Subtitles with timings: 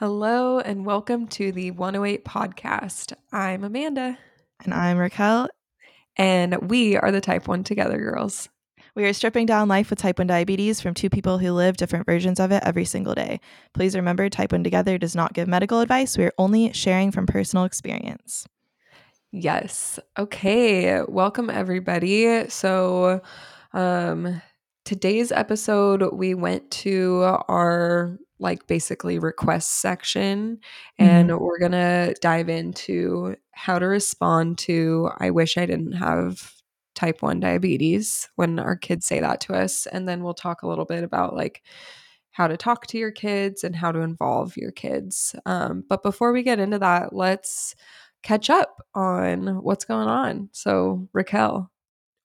[0.00, 3.12] Hello and welcome to the 108 podcast.
[3.34, 4.16] I'm Amanda
[4.64, 5.50] And I'm Raquel.
[6.16, 8.48] and we are the Type 1 Together girls.
[8.94, 12.06] We are stripping down life with type 1 diabetes from two people who live different
[12.06, 13.40] versions of it every single day.
[13.74, 16.16] Please remember, Type 1 Together does not give medical advice.
[16.16, 18.46] We are only sharing from personal experience.
[19.32, 20.00] Yes.
[20.18, 21.02] Okay.
[21.02, 22.48] Welcome everybody.
[22.48, 23.20] So,
[23.74, 24.40] um
[24.86, 30.58] today's episode we went to our like basically request section
[30.98, 36.52] and we're going to dive into how to respond to I wish I didn't have
[36.94, 40.66] type 1 diabetes when our kids say that to us and then we'll talk a
[40.68, 41.62] little bit about like
[42.32, 45.34] how to talk to your kids and how to involve your kids.
[45.46, 47.74] Um, but before we get into that, let's
[48.22, 50.48] catch up on what's going on.
[50.52, 51.70] So, Raquel,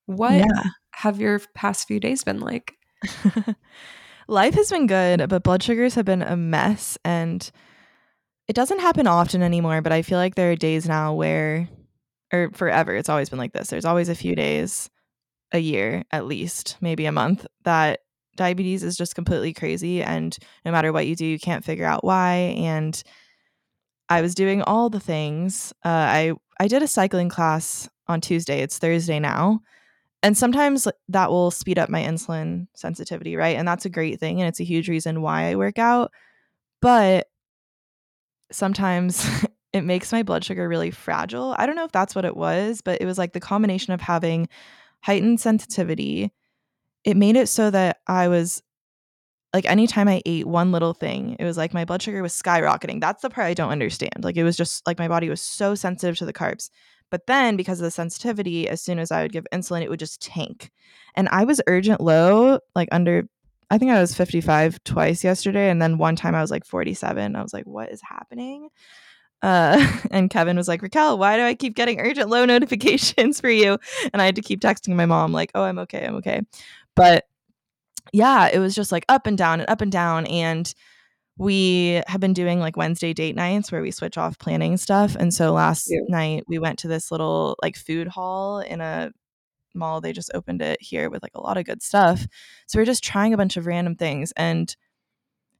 [0.06, 0.64] what Yeah.
[0.92, 2.76] have your past few days been like?
[4.28, 6.98] Life has been good, but blood sugars have been a mess.
[7.06, 7.50] And
[8.48, 11.68] it doesn't happen often anymore, but I feel like there are days now where,
[12.34, 13.70] or forever, it's always been like this.
[13.70, 14.90] There's always a few days
[15.52, 18.02] a year, at least, maybe a month, that
[18.36, 20.04] diabetes is just completely crazy.
[20.04, 22.56] And no matter what you do, you can't figure out why.
[22.58, 23.02] And
[24.10, 25.74] I was doing all the things.
[25.84, 28.62] Uh, I I did a cycling class on Tuesday.
[28.62, 29.62] It's Thursday now.
[30.26, 33.58] And sometimes that will speed up my insulin sensitivity, right?
[33.58, 34.42] And that's a great thing.
[34.42, 36.12] And it's a huge reason why I work out.
[36.82, 37.28] But
[38.52, 39.24] sometimes
[39.74, 41.54] it makes my blood sugar really fragile.
[41.60, 44.02] I don't know if that's what it was, but it was like the combination of
[44.02, 44.50] having
[45.04, 46.32] heightened sensitivity.
[47.04, 48.64] It made it so that I was
[49.54, 53.00] like anytime I ate one little thing, it was like my blood sugar was skyrocketing.
[53.00, 54.24] That's the part I don't understand.
[54.24, 56.72] Like it was just like my body was so sensitive to the carbs.
[57.12, 60.00] But then because of the sensitivity, as soon as I would give insulin, it would
[60.00, 60.72] just tank.
[61.16, 63.24] And I was urgent low, like under
[63.72, 67.36] I think I was 55 twice yesterday and then one time I was like 47.
[67.36, 68.70] I was like, "What is happening?"
[69.42, 73.50] Uh, and Kevin was like, Raquel, why do I keep getting urgent low notifications for
[73.50, 73.78] you?
[74.12, 76.42] And I had to keep texting my mom, like, oh, I'm okay, I'm okay.
[76.96, 77.26] But
[78.14, 80.26] yeah, it was just like up and down and up and down.
[80.28, 80.74] And
[81.38, 85.16] we have been doing like Wednesday date nights where we switch off planning stuff.
[85.16, 86.00] And so last Yeah.
[86.08, 89.12] night we went to this little like food hall in a
[89.74, 90.00] mall.
[90.00, 92.26] They just opened it here with like a lot of good stuff.
[92.68, 94.32] So we're just trying a bunch of random things.
[94.38, 94.74] And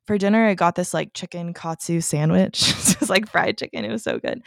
[0.08, 2.70] for dinner, I got this like chicken katsu sandwich.
[2.92, 3.84] it was like fried chicken.
[3.84, 4.42] It was so good.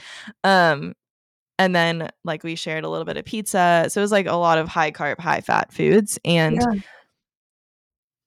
[0.44, 0.94] Um,
[1.59, 3.87] and then like we shared a little bit of pizza.
[3.88, 6.19] So it was like a lot of high carb, high fat foods.
[6.25, 6.81] And Yeah.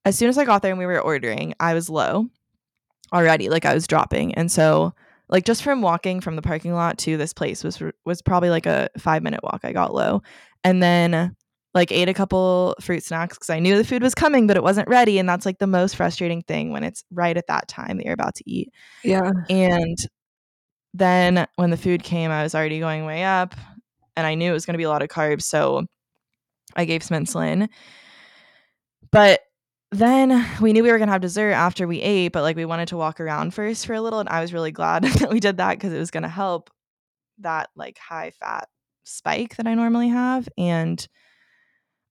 [0.06, 2.28] as soon as I got there and we were ordering, I was low
[3.14, 3.50] already.
[3.50, 4.34] Like I was dropping.
[4.36, 4.94] And so
[5.30, 8.66] like just from walking from the parking lot to this place was was probably like
[8.66, 9.62] a five minute walk.
[9.64, 10.22] I got low.
[10.64, 11.36] And then
[11.74, 14.64] like ate a couple fruit snacks because I knew the food was coming, but it
[14.64, 15.20] wasn't ready.
[15.20, 18.14] And that's like the most frustrating thing when it's right at that time that you're
[18.14, 18.74] about to eat.
[19.04, 19.32] Yeah.
[19.50, 19.98] And
[20.94, 23.56] then when the food came, I was already going way up
[24.18, 25.44] and I knew it was going to be a lot of carbs.
[25.44, 25.86] So
[26.76, 27.70] I gave some insulin.
[29.12, 29.40] But
[29.92, 32.66] then we knew we were going to have dessert after we ate, but like we
[32.66, 34.20] wanted to walk around first for a little.
[34.20, 36.70] And I was really glad that we did that because it was going to help
[37.40, 38.70] that like high fat
[39.04, 40.48] spike that I normally have.
[40.58, 41.06] And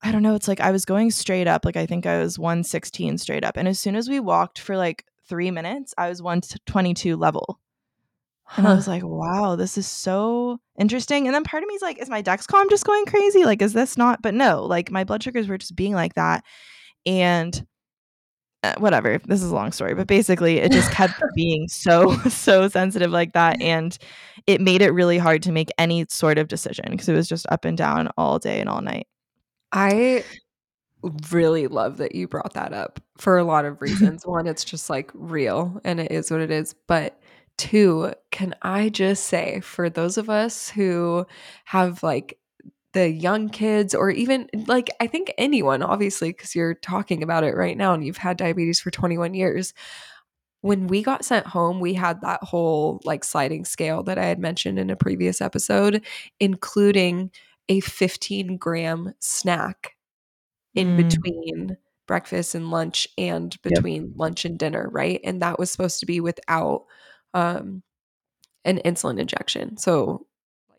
[0.03, 1.65] I don't know, it's like I was going straight up.
[1.65, 3.57] Like I think I was 116 straight up.
[3.57, 7.61] And as soon as we walked for like three minutes, I was 122 level.
[8.57, 11.27] And I was like, wow, this is so interesting.
[11.27, 13.45] And then part of me is like, is my Dexcom just going crazy?
[13.45, 14.23] Like, is this not?
[14.23, 16.43] But no, like my blood sugars were just being like that.
[17.07, 17.65] And
[18.63, 22.69] uh, whatever, this is a long story, but basically it just kept being so, so
[22.69, 23.61] sensitive like that.
[23.61, 23.97] And
[24.47, 27.47] it made it really hard to make any sort of decision because it was just
[27.51, 29.07] up and down all day and all night.
[29.73, 30.25] I
[31.31, 34.27] really love that you brought that up for a lot of reasons.
[34.27, 36.75] One, it's just like real and it is what it is.
[36.87, 37.19] But
[37.57, 41.27] two, can I just say for those of us who
[41.65, 42.39] have like
[42.93, 47.57] the young kids or even like I think anyone, obviously, because you're talking about it
[47.57, 49.75] right now and you've had diabetes for 21 years.
[50.63, 54.39] When we got sent home, we had that whole like sliding scale that I had
[54.39, 56.05] mentioned in a previous episode,
[56.41, 57.31] including
[57.69, 59.97] a 15 gram snack
[60.75, 60.97] in Mm.
[60.97, 61.77] between
[62.07, 65.21] breakfast and lunch and between lunch and dinner, right?
[65.25, 66.87] And that was supposed to be without
[67.35, 67.83] um
[68.65, 69.77] an insulin injection.
[69.79, 70.27] So
[70.69, 70.79] like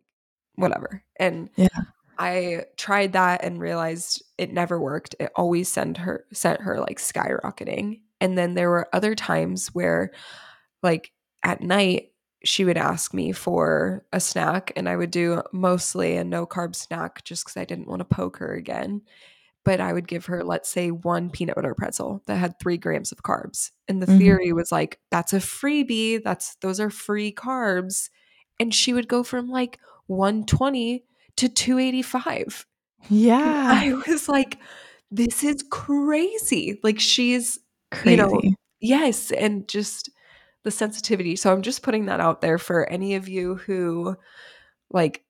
[0.56, 1.04] whatever.
[1.20, 1.68] And Yeah.
[2.18, 5.16] I tried that and realized it never worked.
[5.20, 8.02] It always sent her sent her like skyrocketing.
[8.20, 10.12] And then there were other times where
[10.84, 11.12] like
[11.44, 12.14] at night
[12.44, 16.76] she would ask me for a snack and I would do mostly a no carb
[16.76, 19.02] snack just cuz I didn't want to poke her again.
[19.64, 23.12] but I would give her, let's say, one peanut butter pretzel that had three grams
[23.12, 23.72] of carbs.
[23.88, 24.18] And the Mhm.
[24.18, 26.24] theory was like, that's a freebie.
[26.24, 28.10] That's those are free carbs.
[28.60, 31.06] And she would go from like 120
[31.42, 32.66] to 285.
[33.10, 33.66] And Yeah.
[33.70, 34.60] I was like,
[35.12, 36.80] this is crazy.
[36.84, 37.60] Like she's
[38.06, 38.42] you know,
[38.80, 40.10] yes, and just
[40.64, 41.36] the sensitivity.
[41.36, 44.16] So I'm just putting that out there for any of you who
[44.92, 45.24] like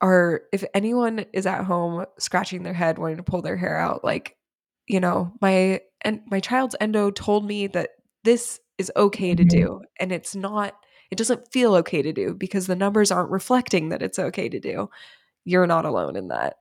[0.00, 4.04] are if anyone is at home scratching their head wanting to pull their hair out
[4.04, 4.36] like
[4.86, 7.90] you know my and my child's endo told me that
[8.24, 9.48] this is okay to Mhm.
[9.48, 10.74] do and it's not
[11.10, 14.60] it doesn't feel okay to do because the numbers aren't reflecting that it's okay to
[14.60, 14.88] do
[15.44, 16.56] you're not alone in that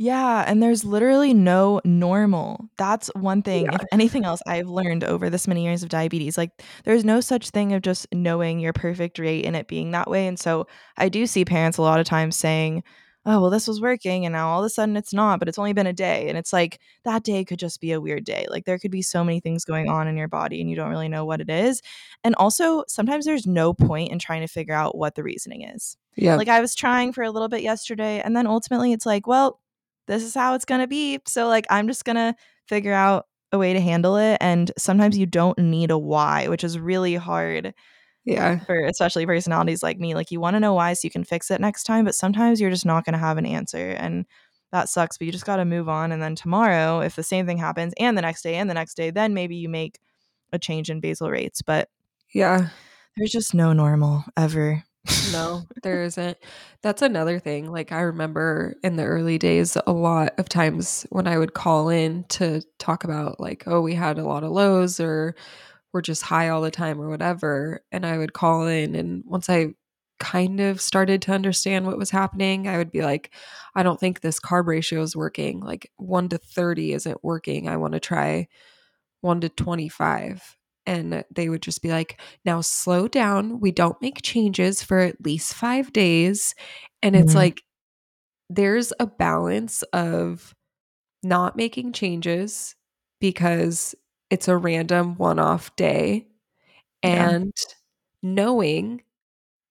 [0.00, 2.68] Yeah, and there's literally no normal.
[2.78, 3.74] That's one thing, Yeah.
[3.74, 6.38] if anything else I've learned over this many years of diabetes.
[6.38, 10.08] Like, there's no such thing of just knowing your perfect rate and it being that
[10.08, 10.28] way.
[10.28, 10.68] And so
[10.98, 12.84] I do see parents a lot of times saying,
[13.28, 15.58] oh, well, this was working and now all of a sudden it's not, but it's
[15.58, 16.30] only been a day.
[16.30, 18.46] And it's like that day could just be a weird day.
[18.48, 20.88] Like, there could be so many things going on in your body and you don't
[20.88, 21.82] really know what it is.
[22.24, 25.98] And also, sometimes there's no point in trying to figure out what the reasoning is.
[26.16, 29.26] yeah Like, I was trying for a little bit yesterday, and then ultimately it's like,
[29.26, 29.60] well,
[30.06, 31.18] this is how it's going to be.
[31.26, 32.34] So, like, I'm just going to
[32.66, 34.38] figure out a way to handle it.
[34.40, 37.74] And sometimes you don't need a why, which is really hard
[38.28, 40.14] yeah for especially personalities like me.
[40.14, 42.60] Like, you want to know why so you can fix it next time, but sometimes
[42.60, 43.90] you're just not going to have an answer.
[43.90, 44.26] And
[44.72, 46.12] that sucks, but you just got to move on.
[46.12, 48.94] And then tomorrow, if the same thing happens, and the next day, and the next
[48.94, 49.98] day, then maybe you make
[50.52, 51.62] a change in basal rates.
[51.62, 51.88] But
[52.34, 52.68] yeah
[53.16, 54.84] there's just no normal ever.
[55.32, 56.36] no there isn't
[56.82, 61.26] that's another thing like i remember in the early days a lot of times when
[61.26, 65.00] i would call in to talk about like oh we had a lot of lows
[65.00, 65.34] or
[65.92, 69.48] we're just high all the time or whatever and i would call in and once
[69.50, 69.68] i
[70.20, 73.32] kind of started to understand what was happening i would be like
[73.76, 75.60] i don't think this carb ratio is working.
[75.60, 77.68] Like 1 to 30 isn't working.
[77.68, 78.48] I want to try
[79.20, 80.56] 1 to 25
[80.86, 83.60] and they would just be like now slow down.
[83.60, 86.54] We don't make changes for at least 5 days.
[87.02, 87.36] And it's Mhm.
[87.36, 87.62] like
[88.50, 90.54] there's a balance of
[91.22, 92.74] not making changes
[93.20, 93.94] because
[94.30, 96.28] it's a random one-off day
[97.02, 97.30] Yeah.
[97.30, 97.52] and
[98.22, 99.02] knowing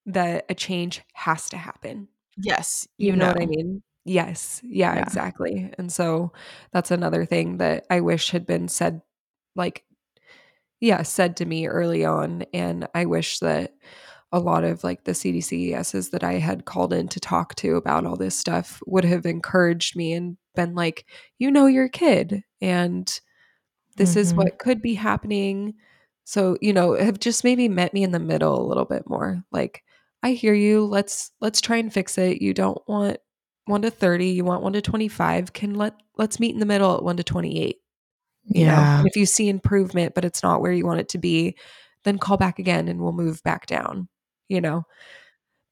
[0.05, 2.07] that a change has to happen
[2.37, 3.81] Yes, you, know, what I mean?
[4.05, 4.61] Yes.
[4.63, 5.01] Yeah, Yeah.
[5.01, 5.73] exactly.
[5.77, 6.31] And so
[6.71, 9.01] that's another thing that I wish had been said
[9.55, 9.83] like
[10.79, 13.73] yeah, said to me early on and I wish that
[14.31, 18.05] a lot of like the CDCESs that I had called in to talk to about
[18.05, 21.05] all this stuff would have encouraged me and been like,
[21.39, 23.19] you know your kid and
[23.97, 24.37] this is Mhm.
[24.37, 25.75] what could be happening.
[26.25, 29.43] So, you know, have just maybe met me in the middle a little bit more.
[29.51, 29.83] Like,
[30.23, 30.85] I hear you.
[30.85, 32.41] Let's let's try and fix it.
[32.41, 33.17] You don't want
[33.65, 35.53] 1 to 30, you want 1 to 25.
[35.53, 37.77] Can let let's meet in the middle at 1 to 28.
[38.45, 38.99] You Yeah.
[38.99, 41.55] and if you see improvement but it's not where you want it to be,
[42.03, 44.07] then call back again and we'll move back down,
[44.49, 44.83] you know.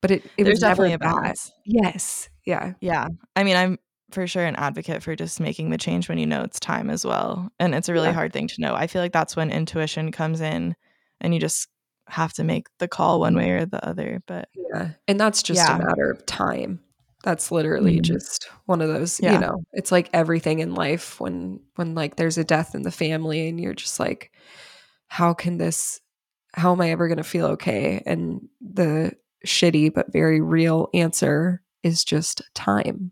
[0.01, 1.15] But it it There's was never definitely a that.
[1.15, 1.51] balance.
[1.65, 2.29] Yes.
[2.45, 2.73] Yeah.
[2.81, 3.07] Yeah.
[3.35, 3.79] I mean, I'm
[4.15, 7.05] for sure an advocate for just making the change when you know it's time as
[7.05, 7.49] well.
[7.59, 8.13] And it's a really Yeah.
[8.13, 8.73] hard thing to know.
[8.73, 10.75] I feel like that's when intuition comes in
[11.21, 11.67] and you just
[12.07, 14.23] have to make the call one way or the other.
[14.25, 14.89] But Yeah.
[15.07, 15.75] And that's just Yeah.
[15.75, 16.79] a matter of time.
[17.23, 18.03] That's literally Mhm.
[18.03, 22.37] just one of those, you know, it's like everything in life when when like there's
[22.37, 24.31] a death in the family and you're just like
[25.07, 26.01] how can this
[26.53, 28.01] how am I ever going to feel okay?
[28.05, 29.13] And the
[29.45, 33.11] shitty but very real answer is just time,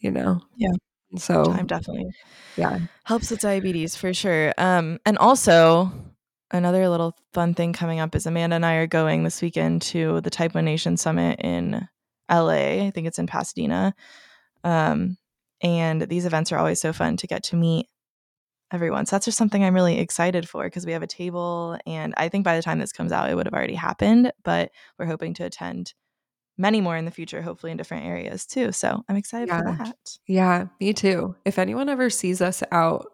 [0.00, 0.40] you know.
[0.56, 0.72] Yeah.
[1.16, 2.10] So time definitely
[2.56, 2.80] yeah.
[3.04, 4.52] helps with diabetes for sure.
[4.58, 5.90] Um, and also
[6.50, 10.20] another little fun thing coming up is Amanda and I are going this weekend to
[10.20, 11.88] the Type 1 Nation Summit in
[12.30, 12.84] LA.
[12.86, 13.94] I think it's in Pasadena.
[14.64, 15.16] Um,
[15.62, 17.86] and these events are always so fun to get to meet
[18.72, 19.06] everyone.
[19.06, 21.78] So that's just something I'm really excited for because we have a table.
[21.86, 24.70] And I think by the time this comes out, it would have already happened, but
[24.98, 25.94] we're hoping to attend
[26.58, 28.72] many more in the future, hopefully in different areas too.
[28.72, 29.96] So I'm excited for that.
[30.26, 31.36] Yeah, me too.
[31.44, 33.06] If anyone ever sees us out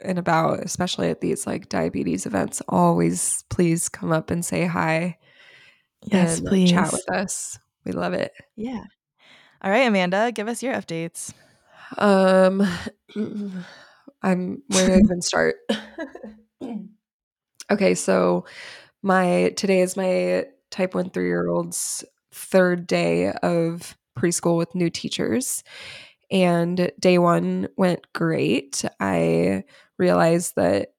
[0.00, 5.16] and about, especially at these like diabetes events, always please come up and say hi
[6.04, 6.70] Yes, please.
[6.70, 7.58] chat with us.
[7.84, 8.32] We love it.
[8.56, 8.82] Yeah.
[9.62, 11.32] All right, Amanda, give us your updates.
[11.96, 12.62] Um
[14.22, 15.56] I'm where do I even start?
[17.70, 18.44] okay, so
[19.02, 22.04] my today is my type 1 3-year-old's
[22.38, 25.62] third day of preschool with new teachers.
[26.30, 28.84] And day 1 went great.
[29.00, 29.64] I
[29.98, 30.92] realized that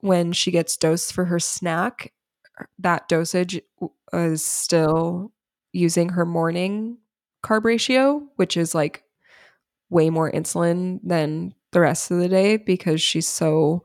[0.00, 2.12] when she gets dosed for her snack,
[2.58, 3.60] er, that dosage
[4.12, 5.32] is still
[5.72, 6.98] using her morning
[7.44, 9.04] carb ratio, which is like
[9.90, 13.84] way more insulin than the rest of the day because she's so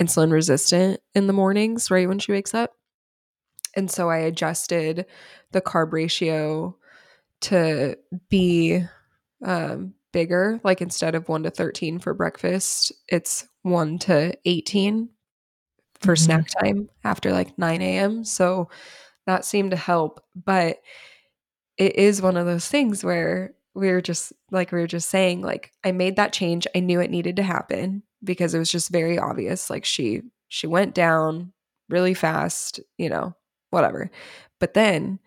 [0.00, 2.72] insulin resistant in the mornings, right when she wakes up.
[3.76, 5.06] And so I adjusted
[5.52, 6.76] the carb ratio
[7.42, 7.96] to
[8.30, 8.84] be
[9.44, 10.60] um, bigger.
[10.64, 15.10] Like instead of 1 to 13 for breakfast, it's 1 to 18
[16.00, 16.18] for Mhm.
[16.18, 18.24] snack time after like 9 a.m.
[18.24, 18.68] So
[19.26, 20.24] that seemed to help.
[20.36, 20.78] But
[21.76, 25.40] it is one of those things where we were just like we were just saying,
[25.42, 26.66] like I made that change.
[26.74, 29.70] I knew it needed to happen because it was just very obvious.
[29.70, 31.52] Like she she went down
[31.88, 33.34] really fast, you know,
[33.74, 34.10] whatever.
[34.60, 35.18] But then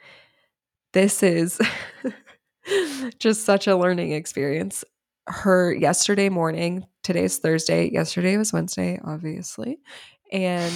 [0.93, 1.59] this is
[3.19, 4.83] just such a learning experience.
[5.27, 9.79] Her yesterday morning, today's Thursday, yesterday was Wednesday, obviously.
[10.31, 10.73] And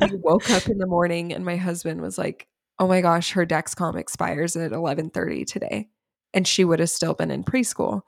[0.00, 2.46] we woke up in the morning and my husband was like,
[2.78, 5.88] "Oh my gosh, her Dexcom expires at 11:30 today."
[6.34, 8.02] And she would have still been in preschool.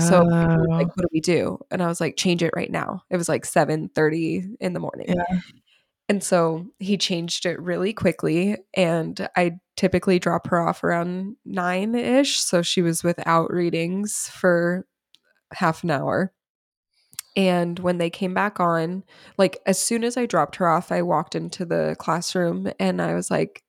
[0.00, 3.02] So like, Oh, "What do we do?" And I was like, "Change it right now."
[3.10, 5.06] It was like 7:30 in the morning.
[5.08, 5.38] yeah.
[6.08, 8.56] And so he changed it really quickly.
[8.74, 12.40] And I typically drop her off around nine ish.
[12.40, 14.86] So she was without readings for
[15.52, 16.32] half an hour.
[17.36, 19.04] And when they came back on,
[19.36, 23.14] like as soon as I dropped her off, I walked into the classroom and I
[23.14, 23.62] was like,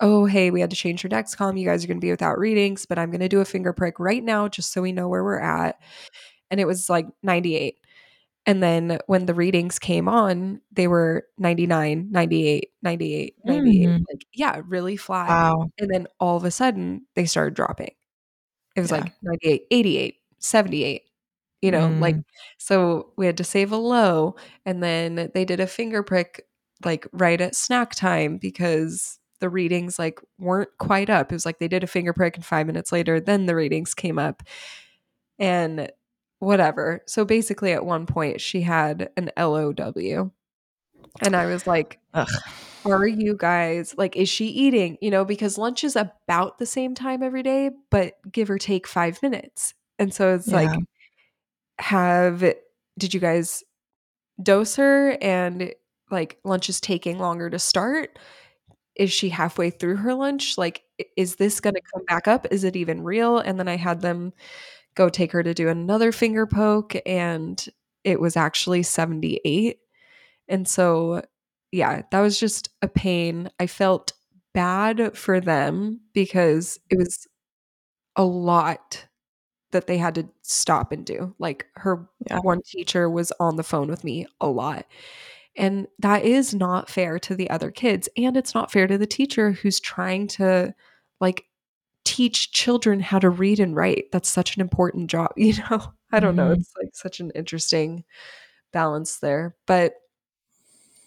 [0.00, 1.58] oh, hey, we had to change her Dexcom.
[1.58, 3.72] You guys are going to be without readings, but I'm going to do a finger
[3.72, 5.80] prick right now just so we know where we're at.
[6.50, 7.74] And it was like 98.
[8.46, 13.88] And then when the readings came on, they were 99, 98, 98, 98.
[13.88, 14.04] Mhm.
[14.10, 15.28] Like, yeah, really flat.
[15.28, 15.68] Wow.
[15.78, 17.90] And then all of a sudden, they started dropping.
[18.76, 18.98] It was Yeah.
[19.02, 21.02] like 98, 88, 78,
[21.62, 22.24] you know, like, Mm.
[22.58, 24.36] so we had to save a low.
[24.66, 26.46] And then they did a finger prick
[26.84, 31.32] like right at snack time because the readings like weren't quite up.
[31.32, 33.94] It was like they did a finger prick and five minutes later, then the readings
[33.94, 34.42] came up.
[35.38, 35.90] And
[36.38, 37.02] whatever.
[37.06, 40.32] So basically, at one point, she had an LOW.
[41.20, 42.28] And I was like, Ugh.
[42.84, 44.98] are you guys like, is she eating?
[45.00, 48.86] You know, because lunch is about the same time every day, but give or take
[48.86, 49.74] five minutes.
[49.98, 50.70] And so it's like,
[51.78, 52.40] have,
[52.98, 53.64] did you guys
[54.40, 55.72] dose her and
[56.10, 58.18] like lunch is taking longer to start?
[58.94, 60.56] Is she halfway through her lunch?
[60.56, 60.82] Like,
[61.16, 62.46] is this going to come back up?
[62.50, 63.38] Is it even real?
[63.38, 64.32] And then I had them
[64.98, 67.66] go take her to do another finger poke and
[68.04, 69.78] it was actually 78
[70.48, 71.22] and so
[71.72, 73.50] yeah that was just a pain.
[73.60, 74.12] I felt
[74.54, 77.26] bad for them because it was
[78.16, 79.06] a lot
[79.72, 81.34] that they had to stop and do.
[81.38, 82.40] Like her Yeah.
[82.40, 84.86] one teacher was on the phone with me a lot.
[85.56, 89.06] And that is not fair to the other kids and it's not fair to the
[89.06, 90.74] teacher who's trying to
[91.20, 91.44] like
[92.08, 94.06] teach children how to read and write.
[94.12, 95.92] That's such an important job, you know?
[96.12, 96.50] I don't know.
[96.50, 96.58] Mhm.
[96.58, 98.04] It's like such an interesting
[98.72, 99.56] balance there.
[99.66, 99.94] But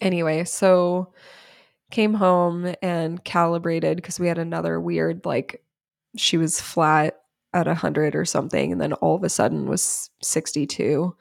[0.00, 1.12] anyway, so
[1.90, 5.64] came home and calibrated because we had another weird, like,
[6.16, 7.18] she was flat
[7.54, 8.72] at 100 or something.
[8.72, 11.16] And then all of a sudden was 62.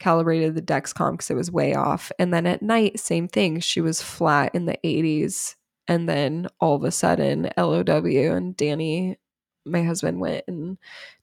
[0.00, 2.12] Calibrated the Dexcom because it was way off.
[2.18, 3.60] And then at night, same thing.
[3.60, 5.56] She was flat in the 80s.
[5.92, 9.18] And then all of a sudden, LOW and Danny
[9.64, 10.76] my husband went and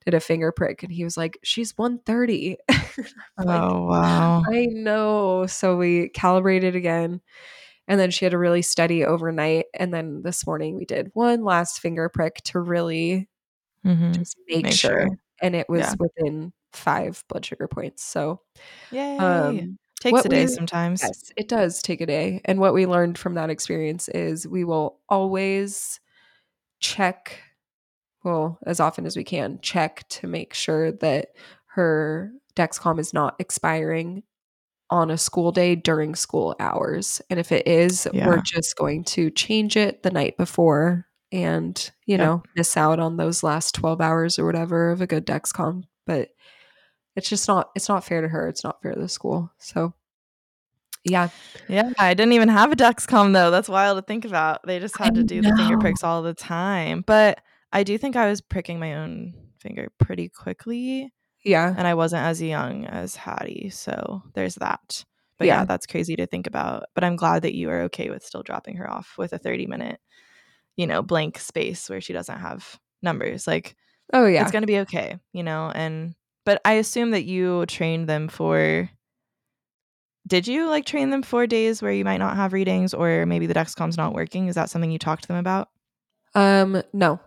[0.06, 2.56] did a finger prick and he was like she's 130
[3.38, 4.44] I'm like Oh, wow.
[4.54, 7.20] i know so we calibrated again
[7.88, 11.44] and then she had a really steady overnight and then this morning we did one
[11.44, 13.28] last finger prick to really
[13.86, 14.16] Mhm.
[14.18, 14.92] just make, Make sure.
[15.02, 15.10] sure.
[15.42, 15.96] and it was Yeah.
[16.00, 18.42] within five blood sugar points so
[18.92, 19.18] Yay.
[19.20, 21.02] um Takes what a day we- sometimes.
[21.04, 22.42] Yes, it does take a day.
[22.46, 26.00] And what we learned from that experience is we will always
[26.80, 27.42] check,
[28.24, 31.30] well, as often as we can, check to make sure that
[31.74, 34.24] her Dexcom is not expiring
[34.90, 37.22] on a school day during school hours.
[37.30, 38.28] And if it is, Yeah.
[38.28, 42.20] we're just going to change it the night before and, you Yep.
[42.20, 45.84] know, miss out on those last 12 hours or whatever of a good Dexcom.
[46.08, 46.30] But
[47.20, 48.48] it's just not it's not fair to her.
[48.48, 49.52] It's not fair to the school.
[49.60, 49.94] So
[51.06, 51.30] yeah.
[51.70, 53.52] Yeah, I didn't even have a Dexcom though.
[53.52, 54.62] That's wild to think about.
[54.66, 57.04] They just I had to do the finger pricks all the time.
[57.06, 57.40] But
[57.72, 61.14] I do think I was pricking my own finger pretty quickly,
[61.46, 61.74] Yeah.
[61.78, 65.06] and I wasn't as young as Hattie, so there's that.
[65.38, 65.60] But yeah.
[65.60, 65.66] Yeah.
[65.66, 66.86] that's crazy to think about.
[66.96, 69.68] But I'm glad that you are okay with still dropping her off with a 30
[69.68, 70.00] minute,
[70.76, 73.48] you know, blank space where she doesn't have numbers.
[73.48, 73.76] Like
[74.12, 74.42] Oh yeah.
[74.42, 75.72] it's gonna be okay, you know.
[75.74, 76.14] And
[76.46, 78.90] but I assume that you trained them for.
[80.28, 83.48] Did you like train them for days where you might not have readings, or maybe
[83.48, 84.48] the Dexcom's not working?
[84.48, 85.70] Is that something you talked to them about?
[86.36, 87.20] Um no.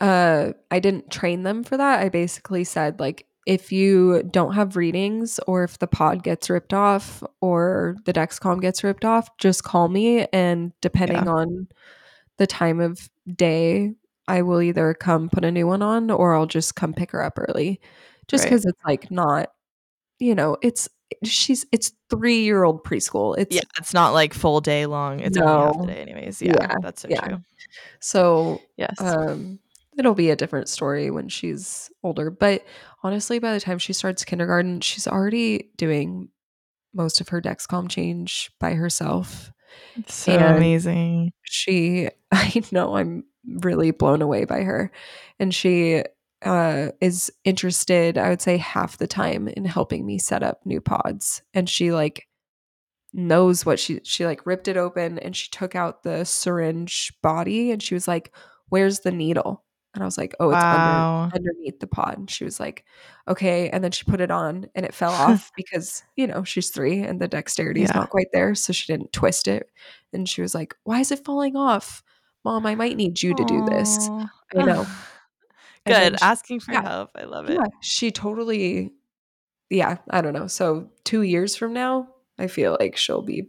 [0.00, 2.00] Uh I didn't train them for that.
[2.00, 6.74] I basically said like if you don't have readings or if the pod gets ripped
[6.74, 10.26] off or the Dexcom gets ripped off, just call me.
[10.32, 11.32] And depending Yeah.
[11.32, 11.68] on
[12.36, 13.94] the time of day,
[14.28, 17.22] I will either come put a new one on or I'll just come pick her
[17.22, 17.80] up early.
[18.30, 18.50] Just Right.
[18.50, 19.50] because it's like not,
[20.18, 20.88] you know, it's
[21.24, 23.36] she's it's three year old preschool.
[23.36, 25.18] It's Yeah, it's not like full day long.
[25.20, 25.80] It's only half No.
[25.82, 26.40] the day, anyways.
[26.40, 27.20] Yeah, Yeah, that's so yeah.
[27.20, 27.38] true.
[28.00, 29.00] so Yes.
[29.00, 29.58] um
[29.98, 32.64] it'll be a different story when she's older but
[33.02, 36.28] honestly by the time she starts kindergarten she's already doing
[36.94, 39.52] most of her dexcom change by herself
[39.96, 41.32] It's so and- amazing.
[41.42, 44.90] she i know i'm really blown away by her
[45.38, 46.02] and she
[46.42, 50.80] uh is interested i would say half the time in helping me set up new
[50.80, 51.42] pods.
[51.52, 52.26] And she like
[53.12, 57.70] knows what she she like ripped it open and she took out the syringe body
[57.72, 58.32] and she was like
[58.68, 59.64] where's the needle?
[59.92, 62.16] And i was like oh it's under underneath the pod.
[62.16, 62.84] And she was like
[63.28, 63.68] okay.
[63.68, 67.00] And then she put it on and it fell off because you know she's three
[67.00, 67.98] and the dexterity is Yeah.
[67.98, 69.68] not quite there so she didn't twist it.
[70.12, 72.02] And she was like why is it falling off?
[72.44, 74.08] Mom i might need you to do this.
[74.56, 74.86] I know.
[75.86, 76.18] Good.
[76.18, 76.82] she- Asking for yeah.
[76.82, 77.10] help.
[77.14, 77.54] I love it.
[77.54, 78.92] yeah she totally
[79.70, 82.08] yeah i don't know so two years from now
[82.38, 83.44] i feel like she'll be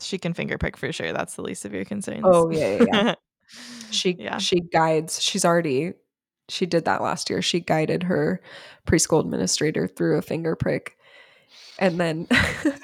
[0.00, 1.12] She can finger prick for sure.
[1.12, 2.22] That's the least of your concerns.
[2.24, 3.14] Oh, yeah, yeah, yeah.
[3.90, 4.38] she Yeah.
[4.38, 5.92] she guides she's already
[6.48, 8.40] she did that last year she guided her
[8.86, 10.96] preschool administrator through a finger prick
[11.78, 12.26] and then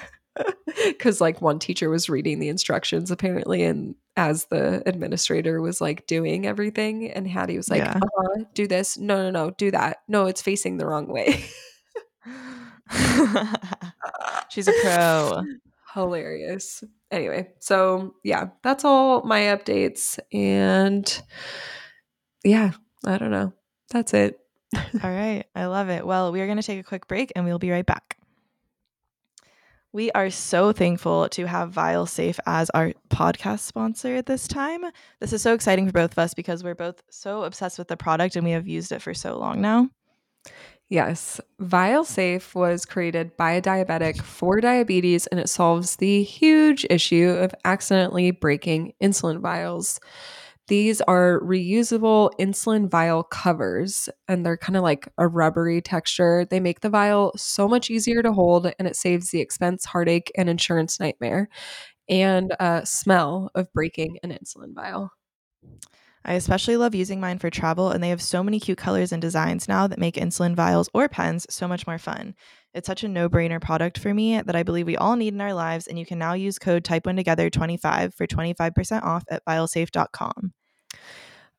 [0.87, 6.05] because like one teacher was reading the instructions apparently and as the administrator was like
[6.07, 7.97] doing everything and hattie was like Yeah.
[8.01, 11.45] uh-huh, do this no no no do that no it's facing the wrong way
[14.49, 15.43] She's a pro.
[15.93, 21.19] hilarious anyway so yeah that's all my updates and
[22.43, 22.71] yeah
[23.05, 23.51] i don't know
[23.89, 24.39] that's it
[25.03, 25.45] All right.
[25.55, 26.05] I love it.
[26.05, 28.17] Well, we are going to take a quick break and we'll be right back.
[29.91, 34.85] We are so thankful to have Vial Safe as our podcast sponsor this time.
[35.19, 37.97] This is so exciting for both of us because we're both so obsessed with the
[37.97, 39.89] product and we have used it for so long now.
[40.89, 46.85] Yes, Vial Safe was created by a diabetic for diabetes and it solves the huge
[46.91, 49.99] issue of accidentally breaking insulin vials.
[50.69, 56.45] These are reusable insulin vial covers and they're kind of like a rubbery texture.
[56.47, 60.31] They make the vial so much easier to hold and it saves the expense, heartache,
[60.37, 61.49] and insurance nightmare
[62.07, 65.11] and uh, smell of breaking an insulin vial.
[66.25, 69.21] I especially love using mine for travel, and they have so many cute colors and
[69.21, 72.35] designs now that make insulin vials or pens so much more fun.
[72.73, 75.41] It's such a no brainer product for me that I believe we all need in
[75.41, 79.23] our lives, and you can now use code Type One Together 25 for 25% off
[79.29, 80.53] at vialsafe.com.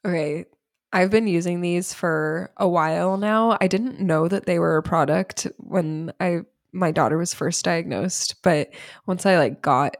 [0.06, 0.46] Okay.
[0.92, 3.56] I've been using these for a while now.
[3.60, 6.40] I didn't know that they were a product when I
[6.72, 8.70] my daughter was first diagnosed, but
[9.06, 9.96] once I like got,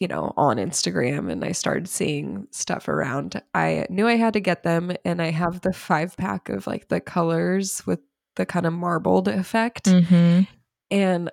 [0.00, 4.40] you know, on Instagram and I started seeing stuff around, I knew I had to
[4.40, 8.00] get them and I have the 5 pack of like the colors with
[8.36, 10.42] the kind of marbled effect Mm-hmm.
[10.90, 11.30] and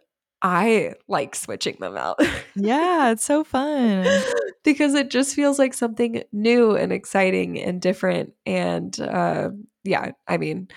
[0.47, 2.19] I like switching them out.
[2.55, 4.05] Yeah, it's so fun.
[4.63, 9.49] because it just feels like something new and exciting and different and uh,
[9.83, 10.67] yeah i mean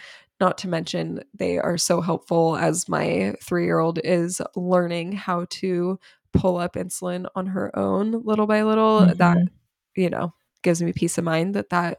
[0.40, 5.98] not to mention they are so helpful as my three-year-old is learning how to
[6.34, 9.48] pull up insulin on her own little by little that Mhm.
[9.96, 11.96] you know gives me peace of mind that that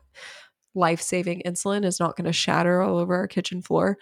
[0.75, 3.97] life-saving insulin is not going to shatter all over our kitchen floor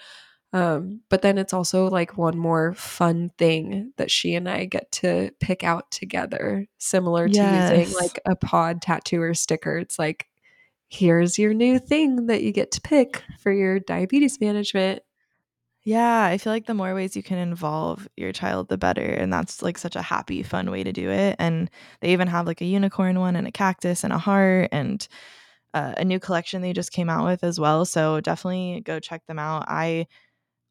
[0.54, 4.92] um, but then it's also like one more fun thing that she and I get
[4.94, 7.46] to pick out together, similar to Yes.
[7.46, 9.78] using like a pod tattoo or sticker.
[9.78, 10.28] It's like,
[10.90, 15.02] here's your new thing that you get to pick for your diabetes management.
[15.84, 19.02] Yeah, I feel like the more ways you can involve your child, the better.
[19.02, 21.38] And that's like such a happy, fun way to do it.
[21.40, 21.70] And
[22.02, 25.08] they even have like a unicorn one and a cactus and a heart and
[25.74, 27.86] uh, a new collection they just came out with as well.
[27.86, 29.66] So definitely go check them out.
[29.70, 30.08] I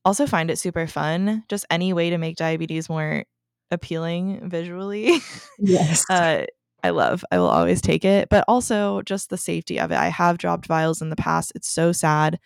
[0.07, 1.43] also find it super fun.
[1.49, 3.25] Just any way to make diabetes more
[3.73, 5.19] appealing visually.
[5.59, 6.05] Yes.
[6.11, 6.47] uh,
[6.85, 7.25] I love.
[7.33, 9.97] I will always take it, but also just the safety of it.
[9.97, 11.51] I have dropped vials in the past.
[11.57, 12.39] It's so sad.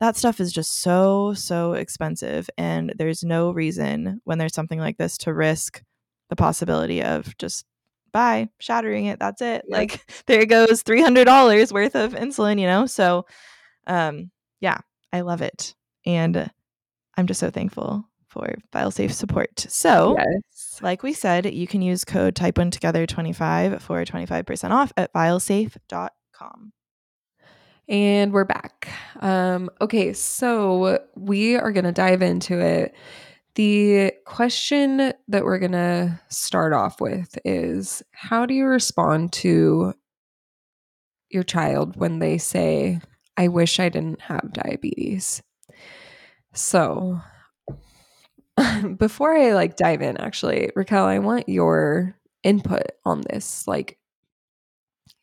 [0.00, 4.96] That stuff is just so so expensive, and there's no reason when there's something like
[4.96, 5.82] this to risk
[6.30, 7.64] the possibility of just
[8.12, 9.20] bye shattering it.
[9.20, 9.64] That's it.
[9.68, 12.58] Like there goes three hundred dollars worth of insulin.
[12.58, 12.86] You know.
[12.86, 13.26] So,
[13.86, 14.78] um, yeah,
[15.12, 16.50] I love it, and
[17.18, 19.66] I'm just so thankful for Vial Safe support.
[19.68, 20.16] So.
[20.16, 20.78] yes.
[20.80, 25.12] Like we said, you can use code type one together 25 for 25% off at
[25.12, 26.72] vialsafe.com.
[27.88, 28.88] And we're back.
[29.20, 32.94] Um, okay, so we are going to dive into it.
[33.56, 39.94] The question that we're going to start off with is How do you respond to
[41.30, 43.00] your child when they say,
[43.36, 45.42] I wish I didn't have diabetes?
[46.58, 47.20] So,
[48.96, 53.68] before I like dive in, actually, Raquel, I want your input on this.
[53.68, 53.96] Like,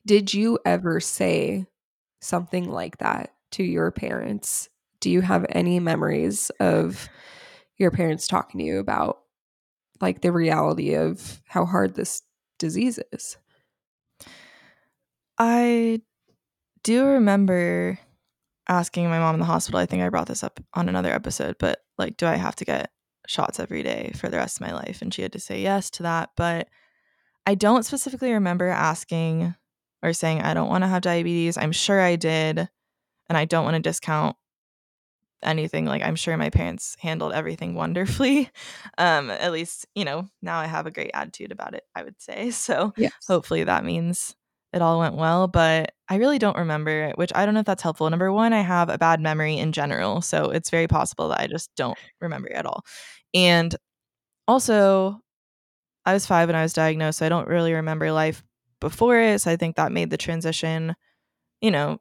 [0.05, 1.65] did you ever say
[2.21, 4.69] something like that to your parents?
[5.01, 7.09] Do you have any memories of
[7.77, 9.19] your parents talking to you about
[9.99, 12.21] like the reality of how hard this
[12.59, 13.35] disease is?
[15.37, 16.01] I
[16.83, 17.99] do remember
[18.67, 19.79] asking my mom in the hospital.
[19.79, 22.65] I think I brought this up on another episode, but like, do I have to
[22.65, 22.91] get
[23.27, 25.01] shots every day for the rest of my life?
[25.01, 26.29] And she had to say yes to that.
[26.35, 26.67] But
[27.45, 29.55] I don't specifically remember asking
[30.03, 31.57] or saying, I don't want to have diabetes.
[31.57, 32.69] I'm sure I did.
[33.27, 34.35] And I don't want to discount
[35.43, 35.85] anything.
[35.85, 38.49] Like, I'm sure my parents handled everything wonderfully.
[38.97, 42.21] Um, at least, you know, now I have a great attitude about it, I would
[42.21, 42.51] say.
[42.51, 43.13] So Yes.
[43.27, 44.35] hopefully that means
[44.75, 45.47] it all went well.
[45.47, 48.09] But I really don't remember, which I don't know if that's helpful.
[48.09, 50.21] Number one, I have a bad memory in general.
[50.21, 52.83] So it's very possible that I just don't remember at all.
[53.33, 53.75] And
[54.47, 55.21] also,
[56.05, 58.43] I was five when I was diagnosed, so I don't really remember life
[58.79, 59.41] before it.
[59.41, 60.95] So I think that made the transition,
[61.61, 61.99] you know,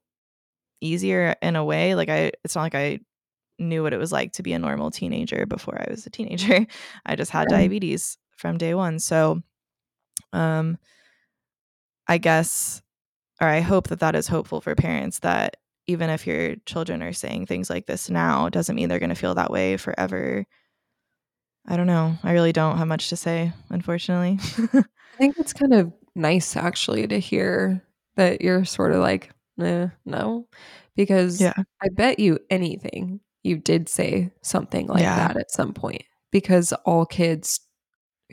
[0.80, 1.94] easier in a way.
[1.94, 3.00] Like I it's not like I
[3.58, 6.66] knew what it was like to be a normal teenager before I was a teenager.
[7.06, 8.98] I just had diabetes from day one.
[8.98, 9.40] So
[10.32, 10.76] um
[12.08, 12.82] I guess
[13.40, 15.56] or I hope that that is hopeful for parents that
[15.88, 19.14] even if your children are saying things like this now, doesn't mean they're going to
[19.16, 20.46] feel that way forever.
[21.66, 22.16] I don't know.
[22.22, 24.38] I really don't have much to say, unfortunately.
[24.74, 27.82] I think it's kind of nice actually to hear
[28.16, 30.46] that you're sort of like, eh, no,
[30.96, 31.54] because yeah.
[31.82, 35.28] I bet you anything you did say something like Yeah.
[35.28, 37.60] that at some point because all kids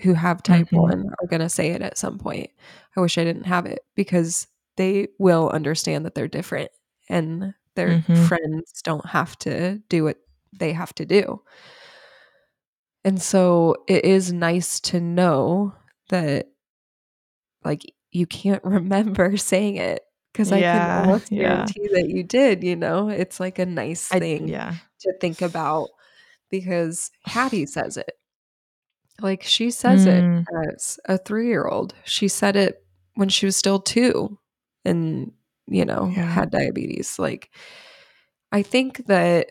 [0.02, 0.82] who have type Mhm.
[0.82, 2.50] 1 are going to say it at some point.
[2.95, 6.71] I wish I didn't have it because they will understand that they're different
[7.10, 8.27] and their Mhm.
[8.27, 10.17] friends don't have to do what
[10.54, 11.41] they have to do.
[13.04, 15.73] And so it is nice to know
[16.10, 16.47] that
[17.63, 20.01] like you can't remember saying it
[20.32, 21.39] because I can Yeah, almost yeah.
[21.39, 23.10] guarantee that you did, you know?
[23.10, 24.75] It's like a nice I thing yeah.
[25.01, 25.89] to think about
[26.49, 28.12] because Hattie says it.
[29.19, 30.45] Like she says it Mm.
[30.73, 31.93] as a 3-year-old.
[32.06, 32.81] She said it
[33.15, 34.38] when she was still 2
[34.86, 35.32] and,
[35.67, 36.26] you know, Yeah.
[36.26, 37.19] had diabetes.
[37.19, 37.50] Like
[38.52, 39.50] I think that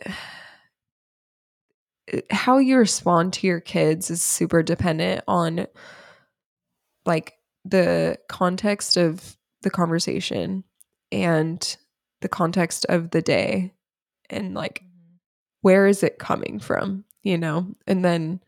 [2.13, 5.67] uh, how you respond to your kids is super dependent on
[7.07, 10.65] like the context of the conversation
[11.13, 11.77] and
[12.21, 13.73] the context of the day
[14.29, 14.83] and like
[15.63, 17.67] where is it coming from, you know?
[17.87, 18.41] And then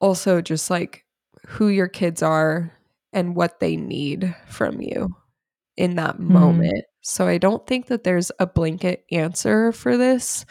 [0.00, 1.04] also just like
[1.46, 2.72] who your kids are
[3.12, 5.14] and what they need from you
[5.76, 6.30] in that Mhm.
[6.30, 6.84] moment.
[7.02, 10.44] So I don't think that there's a blanket answer for this.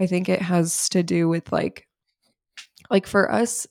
[0.00, 1.86] I think it has to do with like
[2.90, 3.66] like for us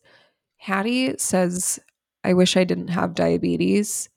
[0.57, 1.79] Hattie says
[2.23, 4.09] I wish I didn't have diabetes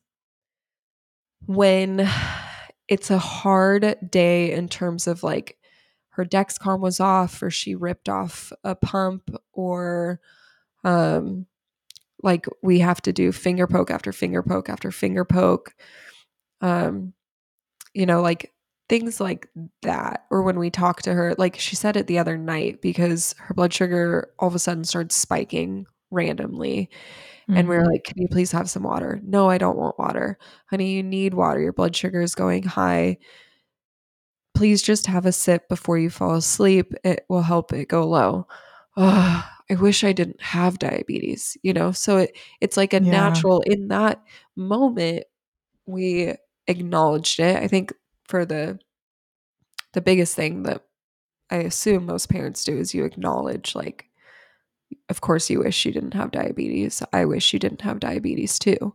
[1.46, 2.08] when
[2.88, 5.56] it's a hard day in terms of like
[6.10, 10.20] her Dexcom was off or she ripped off a pump or
[10.84, 11.46] um
[12.26, 15.74] like we have to do finger poke after finger poke after finger poke.
[16.60, 17.14] Um
[17.94, 18.52] you know like
[18.88, 19.48] things like
[19.82, 23.34] that or when we talk to her like she said it the other night because
[23.38, 26.90] her blood sugar all of a sudden started spiking randomly.
[27.48, 27.92] And we were Mhm.
[27.92, 29.20] like can you please have some water?
[29.24, 30.38] No i don't want water.
[30.70, 31.60] Honey you need water.
[31.60, 33.18] Your blood sugar is going high.
[34.54, 36.92] Please just have a sip before you fall asleep.
[37.04, 38.46] It will help it go low.
[38.96, 41.92] Ugh, i wish i didn't have diabetes you know?
[41.92, 43.10] So it it's like a Yeah.
[43.10, 44.22] natural in that
[44.56, 45.24] moment
[45.86, 46.34] we
[46.68, 47.56] acknowledged it.
[47.56, 47.92] I think
[48.28, 48.78] for the
[49.94, 50.82] the biggest thing that
[51.50, 54.06] i assume most parents do is you acknowledge like
[55.08, 57.02] of course you wish you didn't have diabetes.
[57.12, 58.94] I wish you didn't have diabetes too.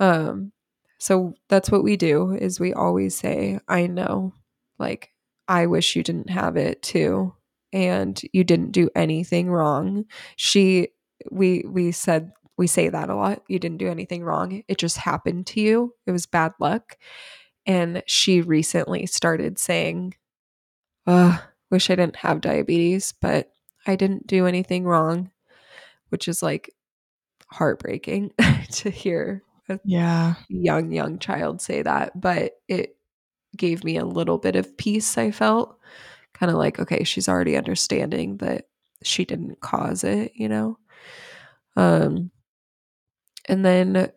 [0.00, 0.52] Um
[0.98, 4.34] so that's what we do is we always say i know
[4.78, 5.10] like
[5.48, 7.34] i wish you didn't have it too
[7.72, 10.04] and you didn't do anything wrong
[10.36, 10.88] she
[11.30, 14.96] we we said we say that a lot you didn't do anything wrong it just
[14.98, 16.96] happened to you it was bad luck
[17.66, 20.14] and she recently started saying
[21.06, 21.38] uh
[21.70, 23.52] wish i didn't have diabetes but
[23.86, 25.30] i didn't do anything wrong
[26.10, 26.72] which is like
[27.52, 28.32] heartbreaking
[28.72, 30.34] to hear a Yeah.
[30.48, 32.96] young young child say that but it
[33.56, 35.78] gave me a little bit of peace, I felt.
[36.40, 38.66] Kind of like, okay, she's already understanding that
[39.04, 40.78] she didn't cause it, you know?
[41.76, 42.30] Um
[43.48, 44.10] and then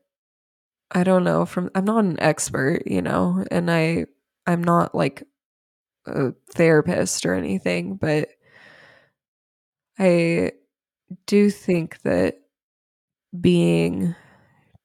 [0.92, 4.06] I don't know from I'm not an expert, you know, and I
[4.48, 5.24] I'm not like
[6.08, 8.30] a therapist or anything, but
[10.00, 10.54] I
[11.28, 12.40] do think that
[13.40, 14.16] being